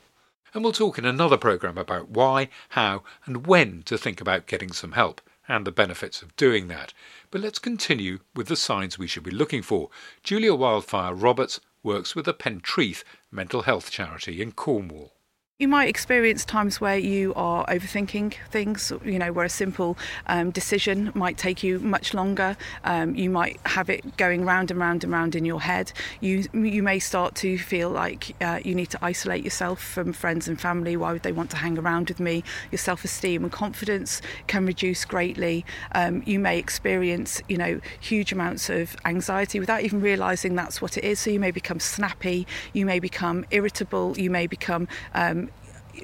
And 0.54 0.62
we'll 0.62 0.72
talk 0.72 0.98
in 0.98 1.04
another 1.04 1.36
programme 1.36 1.78
about 1.78 2.08
why, 2.08 2.48
how, 2.70 3.02
and 3.24 3.46
when 3.46 3.82
to 3.84 3.98
think 3.98 4.20
about 4.20 4.46
getting 4.46 4.72
some 4.72 4.92
help 4.92 5.20
and 5.48 5.66
the 5.66 5.72
benefits 5.72 6.22
of 6.22 6.36
doing 6.36 6.68
that. 6.68 6.92
But 7.30 7.40
let's 7.40 7.58
continue 7.58 8.20
with 8.34 8.48
the 8.48 8.56
signs 8.56 8.98
we 8.98 9.06
should 9.06 9.22
be 9.22 9.30
looking 9.30 9.62
for. 9.62 9.90
Julia 10.22 10.54
Wildfire 10.54 11.14
Roberts 11.14 11.60
works 11.82 12.14
with 12.14 12.24
the 12.24 12.34
Pentreath 12.34 13.04
mental 13.30 13.62
health 13.62 13.90
charity 13.90 14.40
in 14.40 14.52
Cornwall. 14.52 15.15
You 15.58 15.68
might 15.68 15.88
experience 15.88 16.44
times 16.44 16.82
where 16.82 16.98
you 16.98 17.32
are 17.32 17.64
overthinking 17.64 18.34
things, 18.50 18.92
you 19.02 19.18
know, 19.18 19.32
where 19.32 19.46
a 19.46 19.48
simple 19.48 19.96
um, 20.26 20.50
decision 20.50 21.10
might 21.14 21.38
take 21.38 21.62
you 21.62 21.78
much 21.78 22.12
longer. 22.12 22.58
Um, 22.84 23.14
you 23.14 23.30
might 23.30 23.58
have 23.64 23.88
it 23.88 24.18
going 24.18 24.44
round 24.44 24.70
and 24.70 24.78
round 24.78 25.02
and 25.02 25.10
round 25.10 25.34
in 25.34 25.46
your 25.46 25.62
head. 25.62 25.94
You 26.20 26.44
you 26.52 26.82
may 26.82 26.98
start 26.98 27.36
to 27.36 27.56
feel 27.56 27.88
like 27.88 28.36
uh, 28.42 28.60
you 28.66 28.74
need 28.74 28.90
to 28.90 28.98
isolate 29.00 29.44
yourself 29.44 29.82
from 29.82 30.12
friends 30.12 30.46
and 30.46 30.60
family. 30.60 30.94
Why 30.94 31.14
would 31.14 31.22
they 31.22 31.32
want 31.32 31.48
to 31.52 31.56
hang 31.56 31.78
around 31.78 32.10
with 32.10 32.20
me? 32.20 32.44
Your 32.70 32.78
self-esteem 32.78 33.42
and 33.42 33.50
confidence 33.50 34.20
can 34.48 34.66
reduce 34.66 35.06
greatly. 35.06 35.64
Um, 35.92 36.22
you 36.26 36.38
may 36.38 36.58
experience, 36.58 37.40
you 37.48 37.56
know, 37.56 37.80
huge 37.98 38.30
amounts 38.30 38.68
of 38.68 38.94
anxiety 39.06 39.58
without 39.58 39.80
even 39.84 40.02
realising 40.02 40.54
that's 40.54 40.82
what 40.82 40.98
it 40.98 41.04
is. 41.04 41.18
So 41.20 41.30
you 41.30 41.40
may 41.40 41.50
become 41.50 41.80
snappy. 41.80 42.46
You 42.74 42.84
may 42.84 42.98
become 42.98 43.46
irritable. 43.50 44.18
You 44.18 44.28
may 44.28 44.46
become 44.46 44.86
um, 45.14 45.45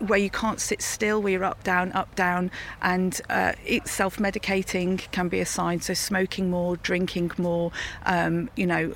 where 0.00 0.18
you 0.18 0.30
can't 0.30 0.60
sit 0.60 0.82
still, 0.82 1.22
where 1.22 1.32
you're 1.32 1.44
up, 1.44 1.62
down, 1.64 1.92
up, 1.92 2.14
down, 2.14 2.50
and 2.80 3.20
uh, 3.30 3.52
self 3.84 4.18
medicating 4.18 5.10
can 5.12 5.28
be 5.28 5.40
a 5.40 5.46
sign. 5.46 5.80
So, 5.80 5.94
smoking 5.94 6.50
more, 6.50 6.76
drinking 6.76 7.32
more, 7.38 7.72
um, 8.06 8.50
you 8.56 8.66
know, 8.66 8.92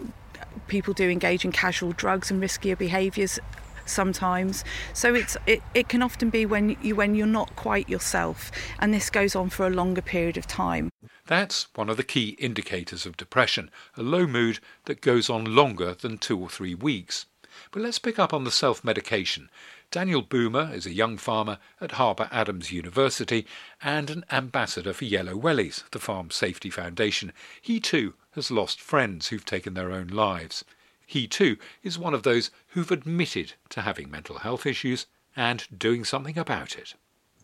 people 0.69 0.95
do 0.95 1.09
engage 1.09 1.45
in 1.45 1.53
casual 1.53 1.93
drugs 1.93 2.31
and 2.31 2.43
riskier 2.43 2.77
behaviours 2.77 3.39
sometimes. 3.87 4.65
So 4.93 5.15
it's 5.15 5.37
it, 5.47 5.63
it 5.75 5.89
can 5.89 6.03
often 6.03 6.31
be 6.31 6.45
when 6.45 6.77
you 6.83 6.95
when 6.97 7.15
you're 7.15 7.27
not 7.27 7.55
quite 7.57 7.89
yourself, 7.89 8.51
and 8.79 8.93
this 8.93 9.11
goes 9.11 9.35
on 9.35 9.51
for 9.51 9.67
a 9.67 9.71
longer 9.71 10.03
period 10.03 10.37
of 10.37 10.47
time. 10.47 10.91
That's 11.27 11.67
one 11.75 11.89
of 11.89 11.97
the 11.97 12.05
key 12.05 12.31
indicators 12.39 13.05
of 13.05 13.17
depression, 13.17 13.71
a 13.97 14.03
low 14.03 14.27
mood 14.27 14.61
that 14.85 15.01
goes 15.01 15.29
on 15.29 15.45
longer 15.45 15.95
than 15.95 16.19
two 16.19 16.39
or 16.39 16.49
three 16.49 16.75
weeks. 16.75 17.27
But 17.73 17.83
let's 17.83 17.99
pick 17.99 18.19
up 18.19 18.33
on 18.33 18.45
the 18.45 18.51
self 18.51 18.85
medication. 18.85 19.51
Daniel 19.91 20.23
Boomer 20.23 20.71
is 20.75 20.85
a 20.85 20.93
young 20.93 21.17
farmer 21.17 21.59
at 21.81 21.93
Harper 21.93 22.29
Adams 22.33 22.73
University 22.73 23.47
and 23.81 24.11
an 24.11 24.25
ambassador 24.31 24.93
for 24.93 25.05
Yellow 25.05 25.35
Wellies, 25.35 25.89
the 25.91 25.99
Farm 25.99 26.31
Safety 26.31 26.71
Foundation. 26.71 27.33
He 27.63 27.79
too 27.81 28.15
has 28.33 28.51
lost 28.51 28.81
friends 28.81 29.29
who've 29.29 29.45
taken 29.45 29.75
their 29.75 29.93
own 29.93 30.09
lives. 30.09 30.65
He 31.07 31.27
too 31.29 31.57
is 31.83 31.99
one 31.99 32.15
of 32.15 32.25
those 32.25 32.51
who've 32.69 32.91
admitted 32.91 33.55
to 33.71 33.83
having 33.83 34.11
mental 34.11 34.39
health 34.39 34.67
issues 34.67 35.07
and 35.37 35.67
doing 35.77 36.05
something 36.05 36.37
about 36.37 36.77
it. 36.77 36.95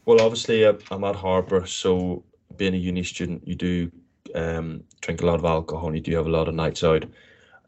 Well, 0.04 0.20
obviously, 0.20 0.64
uh, 0.66 0.74
I'm 0.90 1.04
at 1.04 1.16
Harper, 1.16 1.64
so 1.66 2.24
being 2.56 2.74
a 2.74 2.78
uni 2.78 3.04
student, 3.04 3.46
you 3.46 3.54
do 3.54 3.92
um, 4.34 4.82
drink 5.00 5.22
a 5.22 5.26
lot 5.26 5.38
of 5.38 5.44
alcohol 5.44 5.86
and 5.86 5.96
you 5.96 6.02
do 6.02 6.16
have 6.16 6.26
a 6.26 6.30
lot 6.30 6.48
of 6.48 6.54
nights 6.54 6.82
out. 6.82 7.04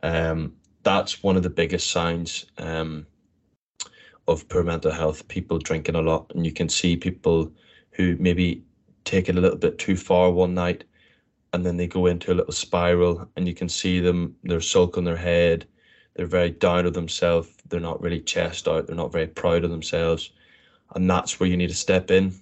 Um, 0.03 0.55
that's 0.83 1.23
one 1.23 1.37
of 1.37 1.45
the 1.45 1.51
biggest 1.51 1.91
signs. 1.91 2.47
Um, 2.59 3.07
of 4.27 4.49
poor 4.49 4.63
mental 4.63 4.93
health, 4.93 5.27
people 5.29 5.59
drinking 5.59 5.97
a 5.97 6.03
lot, 6.03 6.31
and 6.35 6.47
you 6.47 6.53
can 6.53 6.69
see 6.69 6.97
people 6.97 7.53
who 7.93 8.17
maybe 8.19 8.63
take 9.05 9.29
it 9.29 9.37
a 9.37 9.41
little 9.41 9.59
bit 9.59 9.79
too 9.79 9.97
far 9.97 10.31
one 10.31 10.55
night 10.55 10.85
and 11.53 11.65
then 11.65 11.77
they 11.77 11.87
go 11.87 12.07
into 12.07 12.33
a 12.33 12.35
little 12.35 12.53
spiral 12.53 13.29
and 13.37 13.47
you 13.47 13.55
can 13.55 13.69
see 13.69 14.01
them 14.01 14.35
they're 14.43 14.61
sulking 14.61 15.03
on 15.03 15.05
their 15.05 15.17
head 15.17 15.65
they're 16.15 16.27
very 16.27 16.51
down 16.51 16.85
of 16.85 16.95
themselves 16.95 17.49
they're 17.69 17.81
not 17.81 18.03
really 18.03 18.21
chest 18.21 18.67
out 18.67 18.87
they're 18.87 18.97
not 18.97 19.13
very 19.13 19.27
proud 19.27 19.63
of 19.63 19.71
themselves 19.71 20.31
and 20.95 21.09
that's 21.09 21.39
where 21.39 21.49
you 21.49 21.57
need 21.57 21.69
to 21.69 21.75
step 21.75 22.11
in. 22.11 22.35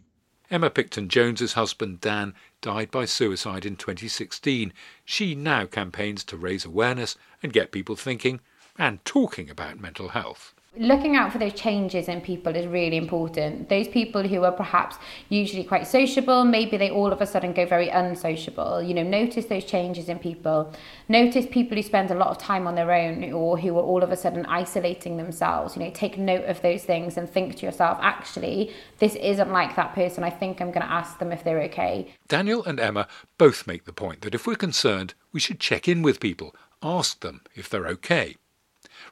Emma 0.51 0.69
Picton-Jones's 0.69 1.55
husband 1.55 2.01
dan 2.01 2.35
died 2.61 2.91
by 2.91 3.05
suicide 3.05 3.67
in 3.67 3.77
2016 3.77 4.73
she 5.05 5.35
now 5.35 5.67
campaigns 5.67 6.25
to 6.25 6.37
raise 6.37 6.65
awareness 6.65 7.17
and 7.43 7.53
get 7.53 7.71
people 7.71 7.97
thinking 7.97 8.41
and 8.79 9.05
talking 9.05 9.51
about 9.51 9.79
mental 9.79 10.09
health 10.09 10.55
looking 10.76 11.17
out 11.17 11.31
for 11.31 11.38
those 11.38 11.52
changes 11.52 12.09
in 12.09 12.21
people 12.23 12.57
is 12.57 12.67
really 12.67 12.97
important. 12.97 13.69
Those 13.69 13.88
people 13.88 14.26
who 14.26 14.43
are 14.45 14.52
perhaps 14.52 14.97
usually 15.29 15.64
quite 15.64 15.87
sociable, 15.87 16.45
maybe 16.45 16.79
they 16.79 16.91
all 16.91 17.12
of 17.12 17.21
a 17.21 17.26
sudden 17.26 17.52
go 17.52 17.67
very 17.67 17.91
unsociable. 17.91 18.83
You 18.83 18.95
know, 18.95 19.02
notice 19.02 19.45
those 19.47 19.64
changes 19.64 20.09
in 20.09 20.19
people. 20.19 20.73
Notice 21.09 21.47
people 21.50 21.76
who 21.76 21.83
spend 21.83 22.11
a 22.11 22.14
lot 22.14 22.29
of 22.29 22.38
time 22.38 22.67
on 22.67 22.75
their 22.75 22.91
own 22.91 23.33
or 23.33 23.59
who 23.59 23.76
are 23.76 23.83
all 23.83 24.02
of 24.02 24.11
a 24.11 24.17
sudden 24.17 24.47
isolating 24.47 25.19
themselves. 25.19 25.76
You 25.76 25.83
know, 25.83 25.91
take 25.91 26.17
note 26.17 26.47
of 26.47 26.62
those 26.62 26.85
things 26.85 27.19
and 27.19 27.29
think 27.29 27.57
to 27.57 27.67
yourself, 27.67 27.99
actually, 28.00 28.73
this 28.99 29.14
isn't 29.17 29.52
like 29.52 29.76
that 29.76 29.95
person. 29.95 30.25
I 30.25 30.31
think 30.31 30.61
I'm 30.61 30.71
going 30.71 30.87
to 30.87 30.93
ask 30.93 31.19
them 31.19 31.33
if 31.33 31.45
they're 31.45 31.62
okay. 31.62 32.14
Daniel 32.29 32.64
and 32.64 32.81
Emma 32.81 33.09
both 33.37 33.67
make 33.67 33.85
the 33.85 33.93
point 33.93 34.23
that 34.23 34.35
if 34.35 34.47
we're 34.47 34.55
concerned, 34.55 35.12
we 35.33 35.41
should 35.41 35.61
check 35.61 35.87
in 35.87 36.00
with 36.00 36.19
people, 36.19 36.57
ask 36.83 37.21
them 37.21 37.43
if 37.55 37.69
they're 37.69 37.87
okay. 37.88 38.37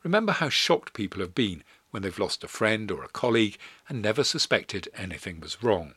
Remember 0.02 0.32
how 0.32 0.48
shocked 0.48 0.92
people 0.92 1.20
have 1.20 1.34
been 1.34 1.62
when 1.90 2.02
they've 2.02 2.18
lost 2.18 2.44
a 2.44 2.48
friend 2.48 2.90
or 2.90 3.02
a 3.02 3.08
colleague 3.08 3.58
and 3.88 4.00
never 4.00 4.24
suspected 4.24 4.88
anything 4.94 5.40
was 5.40 5.62
wrong. 5.62 5.94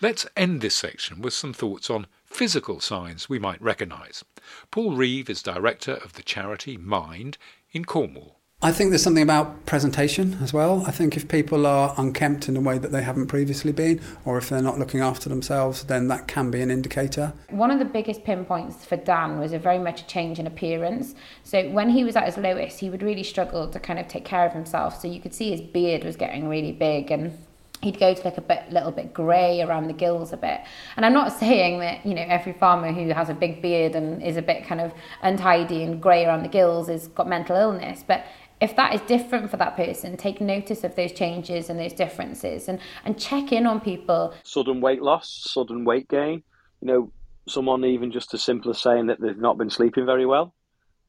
Let's 0.00 0.26
end 0.36 0.60
this 0.60 0.76
section 0.76 1.20
with 1.20 1.34
some 1.34 1.52
thoughts 1.52 1.90
on 1.90 2.06
physical 2.24 2.80
signs 2.80 3.28
we 3.28 3.38
might 3.38 3.60
recognise. 3.60 4.24
Paul 4.70 4.92
Reeve 4.92 5.28
is 5.28 5.42
director 5.42 5.94
of 5.94 6.12
the 6.12 6.22
charity 6.22 6.76
Mind 6.76 7.36
in 7.72 7.84
Cornwall. 7.84 8.37
I 8.60 8.72
think 8.72 8.90
there's 8.90 9.04
something 9.04 9.22
about 9.22 9.66
presentation 9.66 10.36
as 10.42 10.52
well. 10.52 10.82
I 10.84 10.90
think 10.90 11.16
if 11.16 11.28
people 11.28 11.64
are 11.64 11.94
unkempt 11.96 12.48
in 12.48 12.56
a 12.56 12.60
way 12.60 12.76
that 12.76 12.90
they 12.90 13.02
haven't 13.02 13.28
previously 13.28 13.70
been, 13.70 14.00
or 14.24 14.36
if 14.36 14.48
they're 14.48 14.60
not 14.60 14.80
looking 14.80 14.98
after 14.98 15.28
themselves, 15.28 15.84
then 15.84 16.08
that 16.08 16.26
can 16.26 16.50
be 16.50 16.60
an 16.60 16.68
indicator. 16.68 17.34
One 17.50 17.70
of 17.70 17.78
the 17.78 17.84
biggest 17.84 18.24
pinpoints 18.24 18.84
for 18.84 18.96
Dan 18.96 19.38
was 19.38 19.52
a 19.52 19.60
very 19.60 19.78
much 19.78 20.00
a 20.00 20.06
change 20.08 20.40
in 20.40 20.46
appearance. 20.48 21.14
So 21.44 21.70
when 21.70 21.90
he 21.90 22.02
was 22.02 22.16
at 22.16 22.24
his 22.24 22.36
lowest, 22.36 22.80
he 22.80 22.90
would 22.90 23.00
really 23.00 23.22
struggle 23.22 23.68
to 23.68 23.78
kind 23.78 24.00
of 24.00 24.08
take 24.08 24.24
care 24.24 24.44
of 24.44 24.54
himself. 24.54 25.00
So 25.00 25.06
you 25.06 25.20
could 25.20 25.34
see 25.34 25.52
his 25.52 25.60
beard 25.60 26.02
was 26.02 26.16
getting 26.16 26.48
really 26.48 26.72
big 26.72 27.12
and 27.12 27.38
he'd 27.80 28.00
go 28.00 28.12
to 28.12 28.22
like 28.24 28.38
a 28.38 28.40
bit, 28.40 28.64
little 28.72 28.90
bit 28.90 29.14
grey 29.14 29.62
around 29.62 29.86
the 29.86 29.92
gills 29.92 30.32
a 30.32 30.36
bit. 30.36 30.62
And 30.96 31.06
I'm 31.06 31.12
not 31.12 31.32
saying 31.38 31.78
that, 31.78 32.04
you 32.04 32.12
know, 32.12 32.24
every 32.26 32.54
farmer 32.54 32.90
who 32.92 33.10
has 33.10 33.28
a 33.28 33.34
big 33.34 33.62
beard 33.62 33.94
and 33.94 34.20
is 34.20 34.36
a 34.36 34.42
bit 34.42 34.66
kind 34.66 34.80
of 34.80 34.92
untidy 35.22 35.84
and 35.84 36.02
grey 36.02 36.24
around 36.24 36.42
the 36.42 36.48
gills 36.48 36.88
has 36.88 37.06
got 37.06 37.28
mental 37.28 37.54
illness, 37.54 38.02
but 38.04 38.24
if 38.60 38.74
that 38.76 38.94
is 38.94 39.00
different 39.02 39.50
for 39.50 39.56
that 39.56 39.76
person, 39.76 40.16
take 40.16 40.40
notice 40.40 40.84
of 40.84 40.96
those 40.96 41.12
changes 41.12 41.70
and 41.70 41.78
those 41.78 41.92
differences 41.92 42.68
and, 42.68 42.80
and 43.04 43.18
check 43.18 43.52
in 43.52 43.66
on 43.66 43.80
people. 43.80 44.34
Sudden 44.44 44.80
weight 44.80 45.02
loss, 45.02 45.46
sudden 45.50 45.84
weight 45.84 46.08
gain, 46.08 46.42
you 46.80 46.88
know, 46.88 47.12
someone 47.48 47.84
even 47.84 48.12
just 48.12 48.34
as 48.34 48.42
simple 48.42 48.70
as 48.70 48.80
saying 48.80 49.06
that 49.06 49.20
they've 49.20 49.38
not 49.38 49.58
been 49.58 49.70
sleeping 49.70 50.06
very 50.06 50.26
well, 50.26 50.54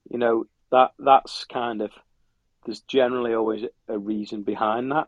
you 0.09 0.17
know, 0.17 0.45
that 0.71 0.91
that's 0.99 1.45
kind 1.45 1.81
of 1.81 1.91
there's 2.65 2.81
generally 2.81 3.33
always 3.33 3.63
a 3.87 3.97
reason 3.97 4.43
behind 4.43 4.91
that. 4.91 5.07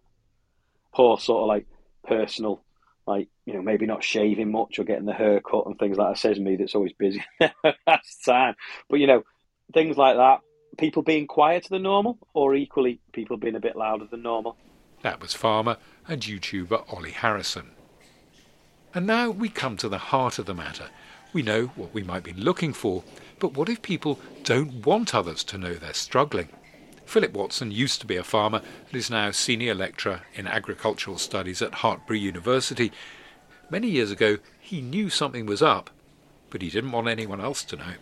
Poor 0.93 1.19
sort 1.19 1.43
of 1.43 1.47
like 1.47 1.67
personal 2.03 2.63
like 3.07 3.29
you 3.45 3.53
know 3.53 3.61
maybe 3.61 3.85
not 3.85 4.03
shaving 4.03 4.51
much 4.51 4.79
or 4.79 4.83
getting 4.83 5.05
the 5.05 5.13
haircut 5.13 5.65
and 5.65 5.77
things 5.77 5.97
like 5.97 6.13
that 6.13 6.19
says 6.19 6.39
me 6.39 6.55
that's 6.55 6.75
always 6.75 6.93
busy 6.93 7.23
that's 7.39 8.17
time 8.25 8.53
but 8.89 8.99
you 8.99 9.07
know 9.07 9.23
things 9.73 9.97
like 9.97 10.17
that 10.17 10.39
people 10.77 11.03
being 11.03 11.27
quieter 11.27 11.69
than 11.69 11.83
normal, 11.83 12.17
or 12.33 12.55
equally 12.55 12.99
people 13.11 13.37
being 13.37 13.55
a 13.55 13.59
bit 13.59 13.75
louder 13.75 14.05
than 14.05 14.21
normal. 14.21 14.57
That 15.01 15.21
was 15.21 15.33
farmer 15.33 15.77
and 16.07 16.21
YouTuber 16.21 16.85
Olly 16.93 17.11
Harrison. 17.11 17.71
And 18.93 19.07
now 19.07 19.29
we 19.29 19.49
come 19.49 19.77
to 19.77 19.89
the 19.89 19.97
heart 19.97 20.37
of 20.37 20.45
the 20.45 20.53
matter. 20.53 20.89
We 21.33 21.41
know 21.41 21.67
what 21.75 21.93
we 21.93 22.03
might 22.03 22.23
be 22.23 22.33
looking 22.33 22.73
for, 22.73 23.03
but 23.39 23.53
what 23.53 23.69
if 23.69 23.81
people 23.81 24.19
don't 24.43 24.85
want 24.85 25.15
others 25.15 25.43
to 25.45 25.57
know 25.57 25.73
they're 25.73 25.93
struggling? 25.93 26.49
Philip 27.05 27.33
Watson 27.33 27.71
used 27.71 28.01
to 28.01 28.07
be 28.07 28.17
a 28.17 28.23
farmer 28.23 28.61
and 28.87 28.95
is 28.95 29.09
now 29.09 29.31
senior 29.31 29.73
lecturer 29.73 30.21
in 30.33 30.47
agricultural 30.47 31.17
studies 31.17 31.61
at 31.61 31.71
Hartpury 31.71 32.19
University. 32.19 32.91
Many 33.69 33.89
years 33.89 34.11
ago, 34.11 34.37
he 34.59 34.81
knew 34.81 35.09
something 35.09 35.45
was 35.45 35.61
up, 35.61 35.89
but 36.49 36.61
he 36.61 36.69
didn't 36.69 36.91
want 36.91 37.07
anyone 37.07 37.41
else 37.41 37.63
to 37.65 37.75
know. 37.75 37.93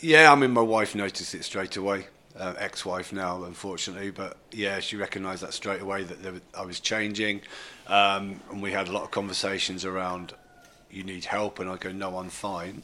Yeah, 0.00 0.30
I 0.32 0.34
mean, 0.34 0.50
my 0.50 0.60
wife 0.60 0.94
noticed 0.94 1.34
it 1.34 1.44
straight 1.44 1.76
away. 1.76 2.06
Uh, 2.36 2.52
ex-wife 2.58 3.12
now, 3.12 3.44
unfortunately, 3.44 4.10
but 4.10 4.36
yeah, 4.50 4.80
she 4.80 4.96
recognised 4.96 5.42
that 5.44 5.54
straight 5.54 5.80
away 5.80 6.02
that 6.02 6.20
there, 6.20 6.32
I 6.52 6.64
was 6.64 6.80
changing, 6.80 7.42
um, 7.86 8.40
and 8.50 8.60
we 8.60 8.72
had 8.72 8.88
a 8.88 8.92
lot 8.92 9.04
of 9.04 9.12
conversations 9.12 9.84
around, 9.84 10.34
"You 10.90 11.04
need 11.04 11.26
help," 11.26 11.60
and 11.60 11.70
I 11.70 11.76
go, 11.76 11.92
"No, 11.92 12.18
I'm 12.18 12.30
fine." 12.30 12.82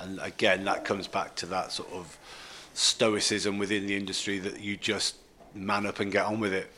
And 0.00 0.18
again, 0.20 0.64
that 0.64 0.84
comes 0.84 1.06
back 1.06 1.36
to 1.36 1.46
that 1.46 1.70
sort 1.70 1.92
of 1.92 2.18
stoicism 2.74 3.58
within 3.58 3.86
the 3.86 3.96
industry 3.96 4.40
that 4.40 4.58
you 4.58 4.76
just 4.76 5.14
man 5.54 5.86
up 5.86 6.00
and 6.00 6.10
get 6.10 6.24
on 6.26 6.40
with 6.40 6.52
it. 6.52 6.68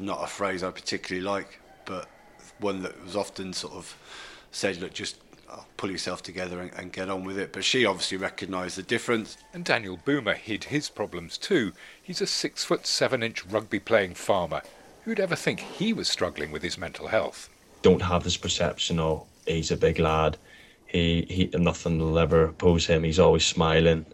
Not 0.00 0.24
a 0.24 0.26
phrase 0.26 0.64
I 0.64 0.72
particularly 0.72 1.24
like, 1.24 1.60
but 1.84 2.08
one 2.58 2.82
that 2.82 3.00
was 3.04 3.14
often 3.14 3.52
sort 3.52 3.74
of 3.74 3.96
said, 4.50 4.78
"Look, 4.78 4.92
just 4.92 5.18
pull 5.78 5.90
yourself 5.90 6.22
together 6.22 6.60
and, 6.60 6.70
and, 6.76 6.92
get 6.92 7.08
on 7.08 7.24
with 7.24 7.38
it. 7.38 7.52
But 7.52 7.64
she 7.64 7.86
obviously 7.86 8.18
recognised 8.18 8.76
the 8.76 8.82
difference. 8.82 9.38
And 9.54 9.64
Daniel 9.64 9.96
Boomer 9.96 10.34
hid 10.34 10.64
his 10.64 10.90
problems 10.90 11.38
too. 11.38 11.72
He's 12.02 12.20
a 12.20 12.26
six 12.26 12.64
foot 12.64 12.86
seven 12.86 13.22
inch 13.22 13.46
rugby 13.46 13.78
playing 13.78 14.14
farmer. 14.14 14.62
Who'd 15.04 15.20
ever 15.20 15.36
think 15.36 15.60
he 15.60 15.92
was 15.92 16.08
struggling 16.08 16.50
with 16.50 16.62
his 16.62 16.76
mental 16.76 17.08
health? 17.08 17.48
Don't 17.80 18.02
have 18.02 18.24
this 18.24 18.36
perception 18.36 18.98
of 18.98 19.26
he's 19.46 19.70
a 19.70 19.76
big 19.76 19.98
lad. 19.98 20.36
He 20.86 21.26
he 21.30 21.50
nothing 21.58 21.98
will 21.98 22.18
ever 22.18 22.44
oppose 22.44 22.86
him. 22.86 23.04
He's 23.04 23.18
always 23.18 23.46
smiling. 23.46 24.04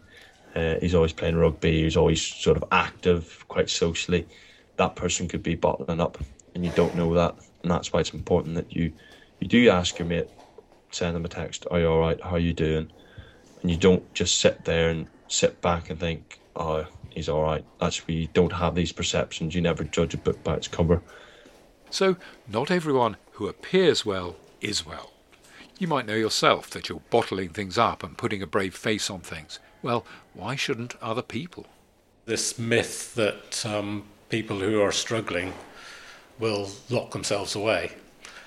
Uh, 0.55 0.75
he's 0.79 0.95
always 0.95 1.11
playing 1.11 1.35
rugby. 1.35 1.83
He's 1.83 1.97
always 1.97 2.21
sort 2.21 2.55
of 2.55 2.63
active, 2.71 3.43
quite 3.49 3.69
socially. 3.69 4.25
That 4.77 4.95
person 4.95 5.27
could 5.27 5.43
be 5.43 5.55
bottling 5.55 5.99
up, 5.99 6.17
and 6.53 6.63
you 6.63 6.71
don't 6.75 6.95
know 6.95 7.13
that. 7.15 7.35
And 7.63 7.71
that's 7.71 7.91
why 7.91 7.99
it's 7.99 8.11
important 8.11 8.55
that 8.55 8.73
you 8.73 8.93
you 9.39 9.47
do 9.47 9.69
ask 9.69 9.99
your 9.99 10.07
mate 10.07 10.29
send 10.95 11.15
them 11.15 11.25
a 11.25 11.29
text, 11.29 11.65
Are 11.69 11.79
you 11.79 11.87
alright? 11.87 12.21
How 12.21 12.31
are 12.31 12.39
you 12.39 12.53
doing? 12.53 12.91
And 13.61 13.69
you 13.69 13.77
don't 13.77 14.13
just 14.13 14.39
sit 14.39 14.63
there 14.65 14.89
and 14.89 15.07
sit 15.27 15.61
back 15.61 15.89
and 15.89 15.99
think, 15.99 16.39
Oh, 16.55 16.85
he's 17.09 17.29
alright. 17.29 17.65
That's 17.79 18.07
where 18.07 18.15
you 18.15 18.27
don't 18.33 18.53
have 18.53 18.75
these 18.75 18.91
perceptions. 18.91 19.53
You 19.53 19.61
never 19.61 19.83
judge 19.83 20.13
a 20.13 20.17
book 20.17 20.43
by 20.43 20.55
its 20.55 20.67
cover. 20.67 21.01
So, 21.89 22.15
not 22.47 22.71
everyone 22.71 23.17
who 23.33 23.47
appears 23.47 24.05
well 24.05 24.37
is 24.61 24.85
well. 24.85 25.11
You 25.77 25.87
might 25.87 26.05
know 26.05 26.15
yourself 26.15 26.69
that 26.71 26.87
you're 26.87 27.01
bottling 27.09 27.49
things 27.49 27.77
up 27.77 28.01
and 28.01 28.17
putting 28.17 28.41
a 28.41 28.47
brave 28.47 28.73
face 28.73 29.09
on 29.09 29.19
things. 29.19 29.59
Well, 29.81 30.05
why 30.33 30.55
shouldn't 30.55 30.95
other 31.01 31.21
people? 31.21 31.65
This 32.25 32.57
myth 32.57 33.13
that 33.15 33.65
um, 33.65 34.05
people 34.29 34.59
who 34.59 34.81
are 34.81 34.91
struggling 34.91 35.53
will 36.39 36.69
lock 36.89 37.11
themselves 37.11 37.55
away. 37.55 37.91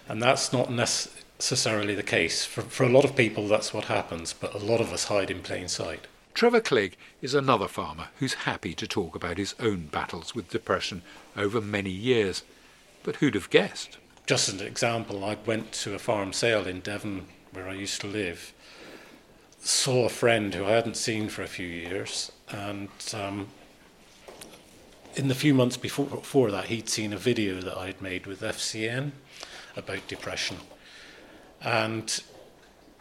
And 0.09 0.23
that's 0.23 0.53
not 0.53 0.71
necessarily 0.71 1.28
necessarily 1.39 1.95
the 1.95 2.03
case. 2.03 2.45
For, 2.45 2.63
for 2.63 2.85
a 2.85 2.89
lot 2.89 3.05
of 3.05 3.17
people, 3.17 3.47
that's 3.47 3.73
what 3.73 3.85
happens, 3.85 4.33
but 4.33 4.55
a 4.55 4.59
lot 4.59 4.81
of 4.81 4.93
us 4.93 5.05
hide 5.05 5.31
in 5.31 5.41
plain 5.41 5.69
sight. 5.69 6.07
Trevor 6.35 6.61
Clegg 6.61 6.97
is 7.23 7.35
another 7.35 7.69
farmer 7.69 8.09
who's 8.19 8.35
happy 8.35 8.75
to 8.75 8.87
talk 8.87 9.15
about 9.15 9.39
his 9.39 9.55
own 9.61 9.87
battles 9.87 10.35
with 10.35 10.51
depression 10.51 11.03
over 11.37 11.61
many 11.61 11.91
years. 11.91 12.43
But 13.03 13.17
who'd 13.17 13.35
have 13.35 13.51
guessed? 13.51 13.99
Just 14.27 14.49
as 14.49 14.61
an 14.61 14.67
example, 14.67 15.25
I 15.25 15.37
went 15.47 15.73
to 15.73 15.95
a 15.95 15.99
farm 15.99 16.33
sale 16.33 16.67
in 16.67 16.81
Devon, 16.81 17.27
where 17.53 17.69
I 17.69 17.75
used 17.75 18.01
to 18.03 18.07
live, 18.07 18.53
saw 19.61 20.05
a 20.05 20.11
friend 20.11 20.55
who 20.55 20.65
I 20.65 20.71
hadn't 20.73 20.97
seen 20.97 21.29
for 21.29 21.43
a 21.43 21.49
few 21.49 21.67
years, 21.67 22.31
and 22.51 22.89
um, 23.15 23.49
in 25.15 25.29
the 25.29 25.35
few 25.35 25.55
months 25.55 25.77
before, 25.77 26.07
before 26.07 26.51
that, 26.51 26.67
he'd 26.67 26.89
seen 26.89 27.13
a 27.13 27.17
video 27.17 27.61
that 27.61 27.79
I'd 27.79 28.03
made 28.03 28.27
with 28.27 28.43
FCN 28.43 29.13
about 29.77 30.07
depression. 30.09 30.59
And 31.63 32.23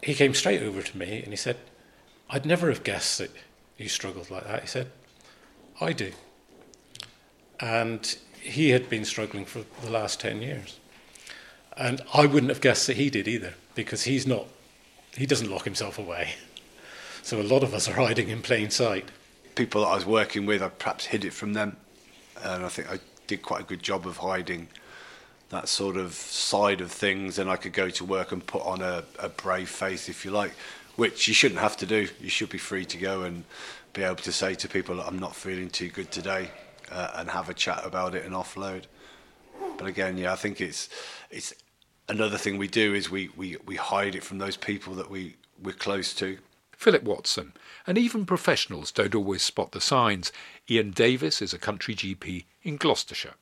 he 0.02 0.14
came 0.14 0.34
straight 0.34 0.62
over 0.62 0.82
to 0.82 0.98
me 0.98 1.22
and 1.22 1.28
he 1.28 1.36
said, 1.36 1.56
I'd 2.30 2.46
never 2.46 2.68
have 2.68 2.84
guessed 2.84 3.18
that 3.18 3.30
you 3.76 3.88
struggled 3.88 4.30
like 4.30 4.44
that. 4.46 4.62
He 4.62 4.66
said, 4.66 4.90
I 5.80 5.92
do. 5.92 6.12
And 7.60 8.16
he 8.40 8.70
had 8.70 8.88
been 8.88 9.04
struggling 9.04 9.44
for 9.44 9.64
the 9.82 9.90
last 9.90 10.20
10 10.20 10.42
years. 10.42 10.78
And 11.76 12.02
I 12.12 12.26
wouldn't 12.26 12.50
have 12.50 12.60
guessed 12.60 12.86
that 12.88 12.96
he 12.96 13.08
did 13.08 13.28
either, 13.28 13.54
because 13.74 14.02
he's 14.04 14.26
not, 14.26 14.46
he 15.16 15.26
doesn't 15.26 15.50
lock 15.50 15.64
himself 15.64 15.98
away. 15.98 16.34
So 17.20 17.38
a 17.38 17.42
lot 17.42 17.62
of 17.62 17.74
us 17.74 17.88
are 17.88 17.92
hiding 17.92 18.30
in 18.30 18.40
plain 18.40 18.70
sight. 18.70 19.10
People 19.54 19.82
that 19.82 19.88
I 19.88 19.96
was 19.96 20.06
working 20.06 20.46
with, 20.46 20.62
I 20.62 20.68
perhaps 20.70 21.04
hid 21.04 21.26
it 21.26 21.34
from 21.34 21.52
them. 21.52 21.76
And 22.42 22.64
I 22.64 22.68
think 22.68 22.90
I 22.90 23.00
did 23.26 23.42
quite 23.42 23.60
a 23.60 23.64
good 23.64 23.82
job 23.82 24.06
of 24.06 24.16
hiding 24.16 24.68
that 25.50 25.68
sort 25.68 25.96
of 25.96 26.12
side 26.12 26.80
of 26.80 26.92
things, 26.92 27.38
and 27.38 27.50
I 27.50 27.56
could 27.56 27.72
go 27.72 27.88
to 27.90 28.04
work 28.04 28.32
and 28.32 28.46
put 28.46 28.62
on 28.62 28.82
a, 28.82 29.04
a 29.18 29.28
brave 29.28 29.68
face, 29.68 30.08
if 30.08 30.24
you 30.24 30.30
like, 30.30 30.52
which 30.96 31.26
you 31.26 31.34
shouldn't 31.34 31.60
have 31.60 31.76
to 31.78 31.86
do. 31.86 32.08
You 32.20 32.28
should 32.28 32.50
be 32.50 32.58
free 32.58 32.84
to 32.86 32.98
go 32.98 33.22
and 33.22 33.44
be 33.92 34.02
able 34.02 34.16
to 34.16 34.32
say 34.32 34.54
to 34.54 34.68
people, 34.68 35.00
I'm 35.00 35.18
not 35.18 35.34
feeling 35.34 35.70
too 35.70 35.88
good 35.88 36.10
today, 36.10 36.50
uh, 36.90 37.12
and 37.16 37.30
have 37.30 37.48
a 37.48 37.54
chat 37.54 37.84
about 37.84 38.14
it 38.14 38.24
and 38.24 38.34
offload. 38.34 38.84
But 39.78 39.86
again, 39.86 40.18
yeah, 40.18 40.32
I 40.32 40.36
think 40.36 40.60
it's 40.60 40.88
it's 41.30 41.54
another 42.08 42.38
thing 42.38 42.58
we 42.58 42.68
do 42.68 42.94
is 42.94 43.10
we, 43.10 43.30
we, 43.36 43.56
we 43.66 43.76
hide 43.76 44.14
it 44.14 44.24
from 44.24 44.38
those 44.38 44.56
people 44.56 44.94
that 44.94 45.10
we, 45.10 45.36
we're 45.62 45.72
close 45.72 46.14
to. 46.14 46.38
Philip 46.72 47.02
Watson, 47.02 47.52
and 47.86 47.98
even 47.98 48.24
professionals 48.24 48.92
don't 48.92 49.14
always 49.14 49.42
spot 49.42 49.72
the 49.72 49.80
signs. 49.80 50.32
Ian 50.70 50.90
Davis 50.92 51.42
is 51.42 51.52
a 51.52 51.58
country 51.58 51.94
GP 51.94 52.44
in 52.62 52.76
Gloucestershire 52.76 53.34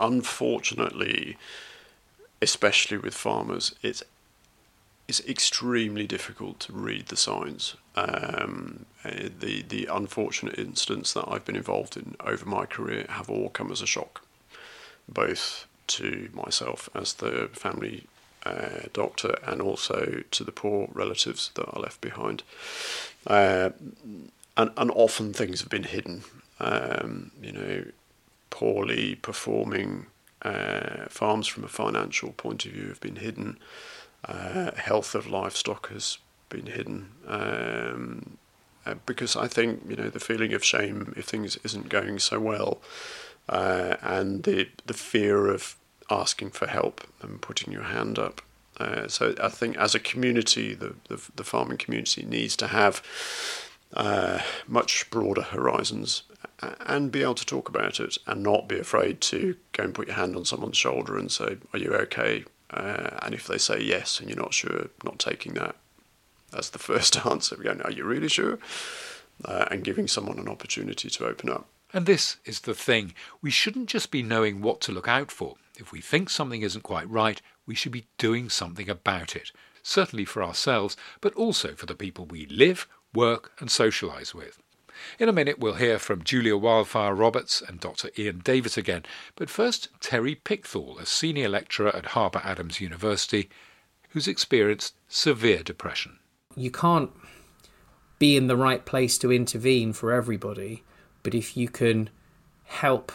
unfortunately, 0.00 1.36
especially 2.42 2.98
with 2.98 3.14
farmers, 3.14 3.74
it's 3.82 4.02
it's 5.08 5.20
extremely 5.26 6.06
difficult 6.06 6.60
to 6.60 6.72
read 6.72 7.06
the 7.06 7.16
signs. 7.16 7.74
Um, 7.96 8.86
eh, 9.04 9.28
the 9.38 9.62
the 9.62 9.86
unfortunate 9.86 10.58
incidents 10.58 11.12
that 11.14 11.24
I've 11.28 11.44
been 11.44 11.56
involved 11.56 11.96
in 11.96 12.16
over 12.20 12.46
my 12.46 12.64
career 12.66 13.06
have 13.08 13.28
all 13.28 13.50
come 13.50 13.70
as 13.72 13.82
a 13.82 13.86
shock, 13.86 14.22
both 15.08 15.66
to 15.88 16.28
myself 16.32 16.88
as 16.94 17.14
the 17.14 17.48
family 17.52 18.06
uh, 18.46 18.86
doctor 18.92 19.36
and 19.44 19.60
also 19.60 20.22
to 20.30 20.44
the 20.44 20.52
poor 20.52 20.88
relatives 20.92 21.50
that 21.54 21.66
are 21.66 21.82
left 21.82 22.00
behind. 22.00 22.42
Uh, 23.26 23.70
and, 24.56 24.70
and 24.76 24.90
often 24.92 25.32
things 25.32 25.60
have 25.60 25.68
been 25.68 25.84
hidden. 25.84 26.22
Um, 26.60 27.30
you 27.42 27.52
know, 27.52 27.84
poorly 28.60 29.14
performing 29.14 30.04
uh, 30.42 31.06
farms 31.08 31.46
from 31.46 31.64
a 31.64 31.68
financial 31.68 32.32
point 32.32 32.66
of 32.66 32.72
view 32.72 32.88
have 32.88 33.00
been 33.00 33.16
hidden. 33.16 33.58
Uh, 34.22 34.70
health 34.76 35.14
of 35.14 35.26
livestock 35.26 35.88
has 35.88 36.18
been 36.50 36.66
hidden. 36.66 37.08
Um, 37.26 38.36
uh, 38.84 38.96
because 39.06 39.34
I 39.34 39.48
think 39.48 39.80
you 39.88 39.96
know 39.96 40.10
the 40.10 40.20
feeling 40.20 40.52
of 40.52 40.62
shame 40.62 41.14
if 41.16 41.24
things 41.24 41.56
isn't 41.64 41.88
going 41.88 42.18
so 42.18 42.38
well, 42.38 42.82
uh, 43.48 43.96
and 44.02 44.42
the 44.42 44.68
the 44.84 44.94
fear 44.94 45.46
of 45.46 45.76
asking 46.10 46.50
for 46.50 46.66
help 46.66 47.06
and 47.22 47.40
putting 47.40 47.72
your 47.72 47.84
hand 47.84 48.18
up. 48.18 48.42
Uh, 48.78 49.08
so 49.08 49.34
I 49.42 49.48
think 49.48 49.78
as 49.78 49.94
a 49.94 50.00
community, 50.00 50.74
the, 50.74 50.94
the, 51.08 51.18
the 51.34 51.44
farming 51.44 51.78
community 51.78 52.24
needs 52.26 52.56
to 52.56 52.66
have 52.66 53.02
much 54.68 55.10
broader 55.10 55.42
horizons 55.42 56.24
and 56.80 57.10
be 57.10 57.22
able 57.22 57.34
to 57.34 57.46
talk 57.46 57.68
about 57.68 58.00
it 58.00 58.18
and 58.26 58.42
not 58.42 58.68
be 58.68 58.78
afraid 58.78 59.20
to 59.20 59.56
go 59.72 59.84
and 59.84 59.94
put 59.94 60.08
your 60.08 60.16
hand 60.16 60.36
on 60.36 60.44
someone's 60.44 60.76
shoulder 60.76 61.16
and 61.16 61.30
say, 61.30 61.56
Are 61.72 61.78
you 61.78 61.92
okay? 61.94 62.44
Uh, 62.70 63.18
and 63.22 63.34
if 63.34 63.46
they 63.46 63.58
say 63.58 63.80
yes 63.80 64.20
and 64.20 64.28
you're 64.28 64.38
not 64.38 64.54
sure, 64.54 64.88
not 65.04 65.18
taking 65.18 65.54
that 65.54 65.76
as 66.56 66.70
the 66.70 66.78
first 66.90 67.24
answer, 67.26 67.56
We're 67.56 67.64
going, 67.64 67.82
Are 67.82 67.90
you 67.90 68.04
really 68.04 68.28
sure? 68.28 68.58
Uh, 69.44 69.66
and 69.70 69.84
giving 69.84 70.06
someone 70.06 70.38
an 70.38 70.48
opportunity 70.48 71.08
to 71.08 71.26
open 71.26 71.48
up. 71.48 71.66
And 71.92 72.06
this 72.06 72.36
is 72.44 72.60
the 72.60 72.74
thing. 72.74 73.14
We 73.40 73.50
shouldn't 73.50 73.88
just 73.88 74.10
be 74.10 74.22
knowing 74.22 74.60
what 74.60 74.80
to 74.82 74.92
look 74.92 75.08
out 75.08 75.30
for. 75.32 75.56
If 75.76 75.92
we 75.92 76.00
think 76.00 76.28
something 76.28 76.62
isn't 76.62 76.82
quite 76.82 77.08
right, 77.08 77.40
we 77.66 77.74
should 77.74 77.90
be 77.90 78.06
doing 78.18 78.50
something 78.50 78.88
about 78.88 79.34
it. 79.34 79.50
Certainly 79.82 80.26
for 80.26 80.44
ourselves, 80.44 80.96
but 81.22 81.34
also 81.34 81.74
for 81.74 81.86
the 81.86 81.94
people 81.94 82.26
we 82.26 82.44
live, 82.46 82.86
work, 83.14 83.52
and 83.58 83.70
socialise 83.70 84.34
with. 84.34 84.58
In 85.18 85.28
a 85.28 85.32
minute, 85.32 85.58
we'll 85.58 85.74
hear 85.74 85.98
from 85.98 86.24
Julia 86.24 86.56
Wildfire 86.56 87.14
Roberts 87.14 87.62
and 87.66 87.80
Dr. 87.80 88.10
Ian 88.18 88.40
Davis 88.40 88.76
again. 88.76 89.04
But 89.36 89.50
first, 89.50 89.88
Terry 90.00 90.34
Pickthall, 90.34 91.00
a 91.00 91.06
senior 91.06 91.48
lecturer 91.48 91.94
at 91.94 92.06
Harper 92.06 92.40
Adams 92.44 92.80
University, 92.80 93.48
who's 94.10 94.28
experienced 94.28 94.94
severe 95.08 95.62
depression. 95.62 96.18
You 96.56 96.70
can't 96.70 97.10
be 98.18 98.36
in 98.36 98.48
the 98.48 98.56
right 98.56 98.84
place 98.84 99.16
to 99.18 99.32
intervene 99.32 99.92
for 99.92 100.12
everybody, 100.12 100.84
but 101.22 101.34
if 101.34 101.56
you 101.56 101.68
can 101.68 102.10
help 102.64 103.12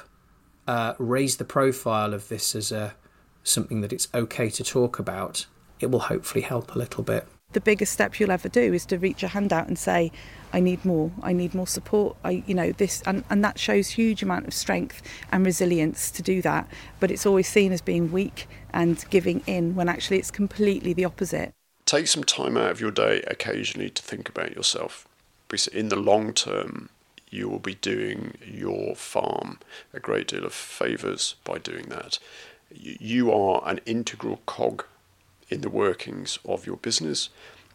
uh, 0.67 0.93
raise 0.97 1.37
the 1.37 1.45
profile 1.45 2.13
of 2.13 2.27
this 2.27 2.55
as 2.55 2.71
a 2.71 2.95
something 3.43 3.81
that 3.81 3.93
it's 3.93 4.07
okay 4.13 4.49
to 4.49 4.63
talk 4.63 4.97
about, 4.97 5.45
it 5.79 5.91
will 5.91 5.99
hopefully 5.99 6.41
help 6.41 6.73
a 6.73 6.79
little 6.79 7.03
bit. 7.03 7.27
The 7.55 7.61
biggest 7.61 7.93
step 7.93 8.19
you'll 8.19 8.31
ever 8.31 8.49
do 8.49 8.73
is 8.73 8.85
to 8.85 8.99
reach 8.99 9.23
your 9.23 9.29
hand 9.29 9.51
out 9.51 9.67
and 9.67 9.79
say, 9.79 10.11
I 10.53 10.59
need 10.59 10.85
more. 10.85 11.09
I 11.23 11.33
need 11.33 11.55
more 11.55 11.65
support. 11.65 12.17
I, 12.23 12.43
you 12.45 12.53
know, 12.53 12.73
this, 12.73 13.01
and, 13.07 13.23
and 13.29 13.43
that 13.43 13.57
shows 13.57 13.89
huge 13.89 14.21
amount 14.21 14.45
of 14.45 14.53
strength 14.53 15.01
and 15.31 15.45
resilience 15.45 16.11
to 16.11 16.21
do 16.21 16.41
that. 16.43 16.67
But 16.99 17.11
it's 17.11 17.25
always 17.25 17.47
seen 17.47 17.71
as 17.71 17.81
being 17.81 18.11
weak 18.11 18.47
and 18.73 19.03
giving 19.09 19.41
in 19.47 19.73
when 19.73 19.89
actually 19.89 20.19
it's 20.19 20.31
completely 20.31 20.93
the 20.93 21.05
opposite. 21.05 21.53
Take 21.85 22.07
some 22.07 22.25
time 22.25 22.57
out 22.57 22.71
of 22.71 22.81
your 22.81 22.91
day 22.91 23.23
occasionally 23.27 23.89
to 23.89 24.03
think 24.03 24.27
about 24.27 24.53
yourself. 24.53 25.07
Because 25.47 25.67
in 25.67 25.87
the 25.87 25.95
long 25.95 26.33
term, 26.33 26.89
you 27.29 27.47
will 27.47 27.59
be 27.59 27.75
doing 27.75 28.37
your 28.45 28.95
farm 28.95 29.59
a 29.93 29.99
great 30.01 30.27
deal 30.27 30.45
of 30.45 30.53
favours 30.53 31.35
by 31.45 31.57
doing 31.57 31.85
that. 31.85 32.19
You 32.69 33.31
are 33.31 33.61
an 33.65 33.79
integral 33.85 34.41
cog 34.45 34.85
in 35.49 35.61
the 35.61 35.69
workings 35.69 36.39
of 36.45 36.65
your 36.65 36.77
business, 36.77 37.29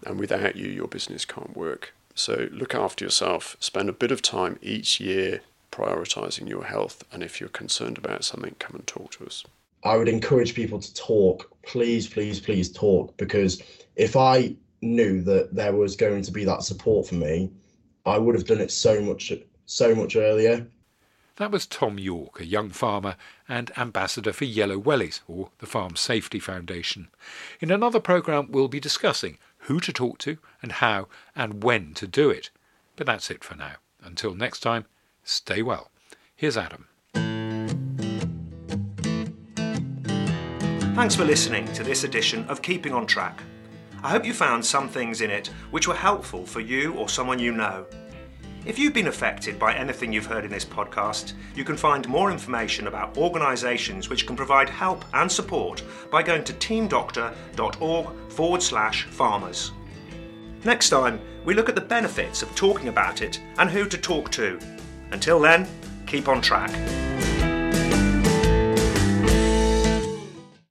and 0.05 0.19
without 0.19 0.57
you, 0.57 0.69
your 0.69 0.89
business 0.89 1.25
can't 1.25 1.57
work. 1.57 1.95
So 2.15 2.49
look 2.51 2.75
after 2.75 3.05
yourself. 3.05 3.57
Spend 3.61 3.89
a 3.89 3.95
bit 3.95 4.11
of 4.11 4.23
time 4.23 4.59
each 4.63 5.01
year 5.01 5.41
prioritizing 5.71 6.49
your 6.49 6.65
health. 6.65 7.05
And 7.13 7.23
if 7.23 7.41
you're 7.41 7.49
concerned 7.49 7.99
about 7.99 8.25
something, 8.25 8.57
come 8.59 8.77
and 8.77 8.87
talk 8.87 9.13
to 9.13 9.27
us. 9.27 9.45
I 9.85 9.97
would 9.97 10.09
encourage 10.09 10.55
people 10.55 10.79
to 10.81 10.95
talk. 10.95 11.51
Please, 11.63 12.09
please, 12.09 12.41
please 12.41 12.71
talk. 12.71 13.17
Because 13.17 13.63
if 13.97 14.17
I 14.17 14.55
knew 14.83 15.23
that 15.23 15.55
there 15.55 15.75
was 15.75 15.97
going 15.97 16.23
to 16.23 16.33
be 16.33 16.45
that 16.45 16.63
support 16.63 17.09
for 17.09 17.15
me, 17.15 17.51
I 18.05 18.19
would 18.19 18.35
have 18.35 18.47
done 18.47 18.61
it 18.61 18.71
so 18.71 19.01
much, 19.01 19.33
so 19.67 19.95
much 19.95 20.17
earlier. 20.17 20.67
That 21.41 21.51
was 21.51 21.65
Tom 21.65 21.99
York, 21.99 22.39
a 22.39 22.45
young 22.45 22.69
farmer 22.69 23.17
and 23.49 23.73
ambassador 23.79 24.31
for 24.31 24.45
Yellow 24.45 24.79
Wellies, 24.79 25.21
or 25.27 25.49
the 25.61 25.67
Farm 25.67 25.97
Safety 25.97 26.39
Foundation. 26.39 27.09
In 27.61 27.71
another 27.71 27.99
programme, 27.99 28.49
we'll 28.51 28.69
be 28.69 28.79
discussing 28.79 29.39
who 29.61 29.81
to 29.81 29.91
talk 29.91 30.19
to 30.19 30.37
and 30.61 30.71
how 30.71 31.09
and 31.35 31.65
when 31.65 31.95
to 31.95 32.07
do 32.07 32.29
it. 32.29 32.51
But 32.95 33.07
that's 33.07 33.31
it 33.31 33.43
for 33.43 33.55
now. 33.55 33.77
Until 34.03 34.35
next 34.35 34.61
time, 34.61 34.85
stay 35.25 35.63
well. 35.63 35.91
Here's 36.37 36.59
Adam. 36.59 36.89
Thanks 40.95 41.15
for 41.15 41.25
listening 41.25 41.73
to 41.73 41.83
this 41.83 42.05
edition 42.05 42.45
of 42.51 42.61
Keeping 42.61 42.93
on 42.93 43.07
Track. 43.07 43.43
I 44.03 44.11
hope 44.11 44.27
you 44.27 44.35
found 44.35 44.63
some 44.63 44.91
things 44.91 45.23
in 45.23 45.31
it 45.31 45.47
which 45.71 45.89
were 45.89 45.95
helpful 45.95 46.45
for 46.45 46.61
you 46.61 46.93
or 46.97 47.09
someone 47.09 47.39
you 47.39 47.53
know. 47.53 47.87
If 48.67 48.79
you've 48.79 48.93
been 48.93 49.07
affected 49.07 49.59
by 49.59 49.75
anything 49.75 50.13
you've 50.13 50.27
heard 50.27 50.45
in 50.45 50.51
this 50.51 50.67
podcast, 50.67 51.33
you 51.55 51.65
can 51.65 51.79
find 51.79 52.07
more 52.07 52.31
information 52.31 52.89
about 52.89 53.17
organisations 53.17 54.11
which 54.11 54.27
can 54.27 54.37
provide 54.37 54.69
help 54.69 55.03
and 55.15 55.33
support 55.33 55.83
by 56.11 56.23
going 56.23 56.45
to 56.45 56.53
teamdoctor.org 56.53 58.31
forward 58.31 58.63
slash 58.63 59.05
farmers. 59.05 59.73
Next 60.65 60.91
time, 60.91 61.21
we 61.47 61.55
look 61.55 61.71
at 61.71 61.75
the 61.75 61.81
benefits 61.81 62.43
of 62.43 62.55
talking 62.55 62.89
about 62.89 63.23
it 63.23 63.41
and 63.57 63.71
who 63.71 63.87
to 63.87 63.97
talk 63.97 64.31
to. 64.33 64.59
Until 65.11 65.41
then, 65.41 65.67
keep 66.07 66.29
on 66.29 66.43
track. 66.43 66.71